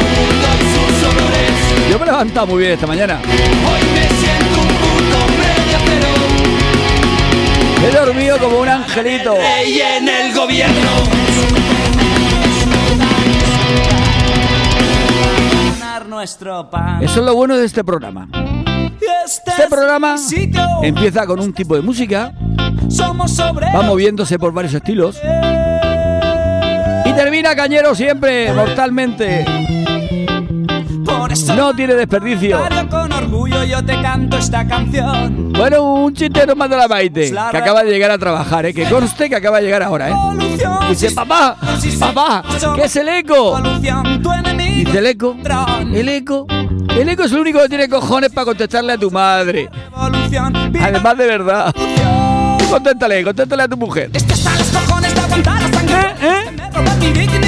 Yo 1.89 1.97
me 1.97 2.03
he 2.03 2.05
levantado 2.05 2.45
muy 2.45 2.59
bien 2.59 2.73
esta 2.73 2.85
mañana. 2.85 3.19
He 7.83 7.95
dormido 7.95 8.37
como 8.37 8.59
un 8.59 8.69
angelito. 8.69 9.35
En 9.35 10.07
el 10.07 10.35
gobierno. 10.35 10.89
Eso 17.01 17.19
es 17.19 17.25
lo 17.25 17.35
bueno 17.35 17.57
de 17.57 17.65
este 17.65 17.83
programa. 17.83 18.27
Este 19.25 19.67
programa 19.67 20.17
empieza 20.83 21.25
con 21.25 21.39
un 21.39 21.51
tipo 21.51 21.75
de 21.75 21.81
música, 21.81 22.31
va 23.75 23.81
moviéndose 23.81 24.37
por 24.37 24.53
varios 24.53 24.75
estilos 24.75 25.19
termina 27.17 27.55
cañero 27.55 27.95
siempre, 27.95 28.53
mortalmente. 28.53 29.43
No 31.55 31.73
tiene 31.75 31.95
desperdicio. 31.95 32.57
Diario 32.57 32.89
con 32.89 33.11
orgullo 33.11 33.63
yo 33.63 33.83
te 33.83 33.99
canto 34.01 34.37
esta 34.37 34.67
canción. 34.67 35.51
Bueno, 35.53 35.81
un 35.81 36.13
chiste 36.13 36.45
nomás 36.45 36.69
de 36.69 36.77
la 36.77 36.87
Maite, 36.87 37.31
que 37.31 37.57
acaba 37.57 37.83
de 37.83 37.91
llegar 37.91 38.11
a 38.11 38.17
trabajar, 38.17 38.67
¿eh? 38.67 38.73
que 38.73 38.85
conste 38.85 39.29
que 39.29 39.35
acaba 39.35 39.57
de 39.57 39.63
llegar 39.63 39.81
ahora. 39.83 40.09
¿eh? 40.09 40.13
Dice, 40.89 41.11
papá, 41.11 41.57
papá, 41.99 42.43
¿qué 42.75 42.83
es 42.83 42.95
el 42.95 43.09
eco? 43.09 43.59
Dice 44.75 44.99
el 44.99 45.07
eco, 45.07 45.35
el 45.91 46.09
eco, 46.09 46.45
el 46.95 47.09
eco 47.09 47.23
es 47.23 47.31
el 47.31 47.39
único 47.39 47.59
que 47.61 47.69
tiene 47.69 47.89
cojones 47.89 48.31
para 48.31 48.45
contestarle 48.45 48.93
a 48.93 48.97
tu 48.97 49.09
madre. 49.09 49.69
Además 49.95 51.17
de 51.17 51.25
verdad. 51.25 51.73
Conténtale, 52.69 53.23
conténtale 53.23 53.63
a 53.63 53.67
tu 53.67 53.77
mujer. 53.77 54.11
Están 54.13 54.57
los 54.57 54.67
cojones 54.69 55.15
de 55.15 55.21
aguantar 55.21 55.61
la 55.61 55.69
sangre. 55.69 56.06
¿Eh? 56.99 57.13
Me 57.13 57.25
roba 57.27 57.46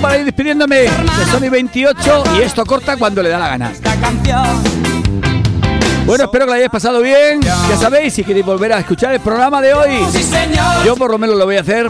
para 0.00 0.18
ir 0.18 0.24
despidiéndome 0.24 0.76
de 0.76 0.90
Sony 1.30 1.50
28 1.50 2.24
y 2.36 2.42
esto 2.42 2.64
corta 2.64 2.96
cuando 2.96 3.22
le 3.22 3.28
da 3.28 3.38
la 3.38 3.48
gana. 3.48 3.72
Bueno, 6.06 6.24
espero 6.24 6.44
que 6.44 6.50
lo 6.50 6.52
hayáis 6.52 6.70
pasado 6.70 7.00
bien. 7.00 7.40
Ya 7.42 7.76
sabéis, 7.78 8.14
si 8.14 8.24
queréis 8.24 8.44
volver 8.44 8.72
a 8.72 8.78
escuchar 8.80 9.14
el 9.14 9.20
programa 9.20 9.60
de 9.60 9.72
hoy, 9.74 10.00
yo 10.84 10.96
por 10.96 11.10
lo 11.10 11.18
menos 11.18 11.36
lo 11.36 11.44
voy 11.44 11.56
a 11.56 11.60
hacer 11.60 11.88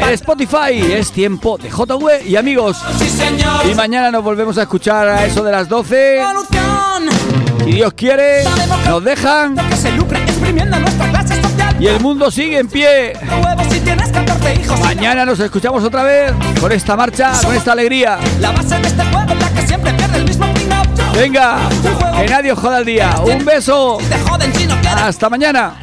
en 0.00 0.08
Spotify. 0.10 0.92
Es 0.92 1.12
tiempo 1.12 1.58
de 1.58 1.68
JV 1.68 2.26
y 2.26 2.36
amigos. 2.36 2.78
Y 3.70 3.74
mañana 3.74 4.10
nos 4.10 4.24
volvemos 4.24 4.58
a 4.58 4.62
escuchar 4.62 5.08
a 5.08 5.24
eso 5.24 5.42
de 5.44 5.52
las 5.52 5.68
12. 5.68 6.16
Revolución. 6.18 7.08
Si 7.64 7.72
Dios 7.72 7.92
quiere, 7.92 8.44
nos 8.88 9.04
dejan 9.04 9.56
y 11.80 11.86
el 11.86 12.00
mundo 12.00 12.30
sigue 12.30 12.58
en 12.58 12.68
pie. 12.68 13.12
Mañana 14.82 15.24
nos 15.24 15.40
escuchamos 15.40 15.84
otra 15.84 16.02
vez 16.02 16.32
con 16.60 16.72
esta 16.72 16.96
marcha, 16.96 17.32
con 17.44 17.54
esta 17.54 17.72
alegría. 17.72 18.18
La 18.40 18.52
base 18.52 18.78
de 18.78 18.88
este 18.88 19.04
juego 19.04 19.32
es 19.32 19.40
la 19.40 19.50
que 19.50 19.66
siempre 19.66 19.92
pierde 19.94 20.18
el 20.18 20.24
mismo. 20.24 20.46
Venga, 21.14 21.58
que 22.16 22.28
nadie 22.28 22.52
os 22.52 22.58
joda 22.58 22.78
el 22.78 22.84
día. 22.84 23.10
Un 23.24 23.44
beso. 23.44 23.98
Hasta 24.96 25.28
mañana. 25.28 25.74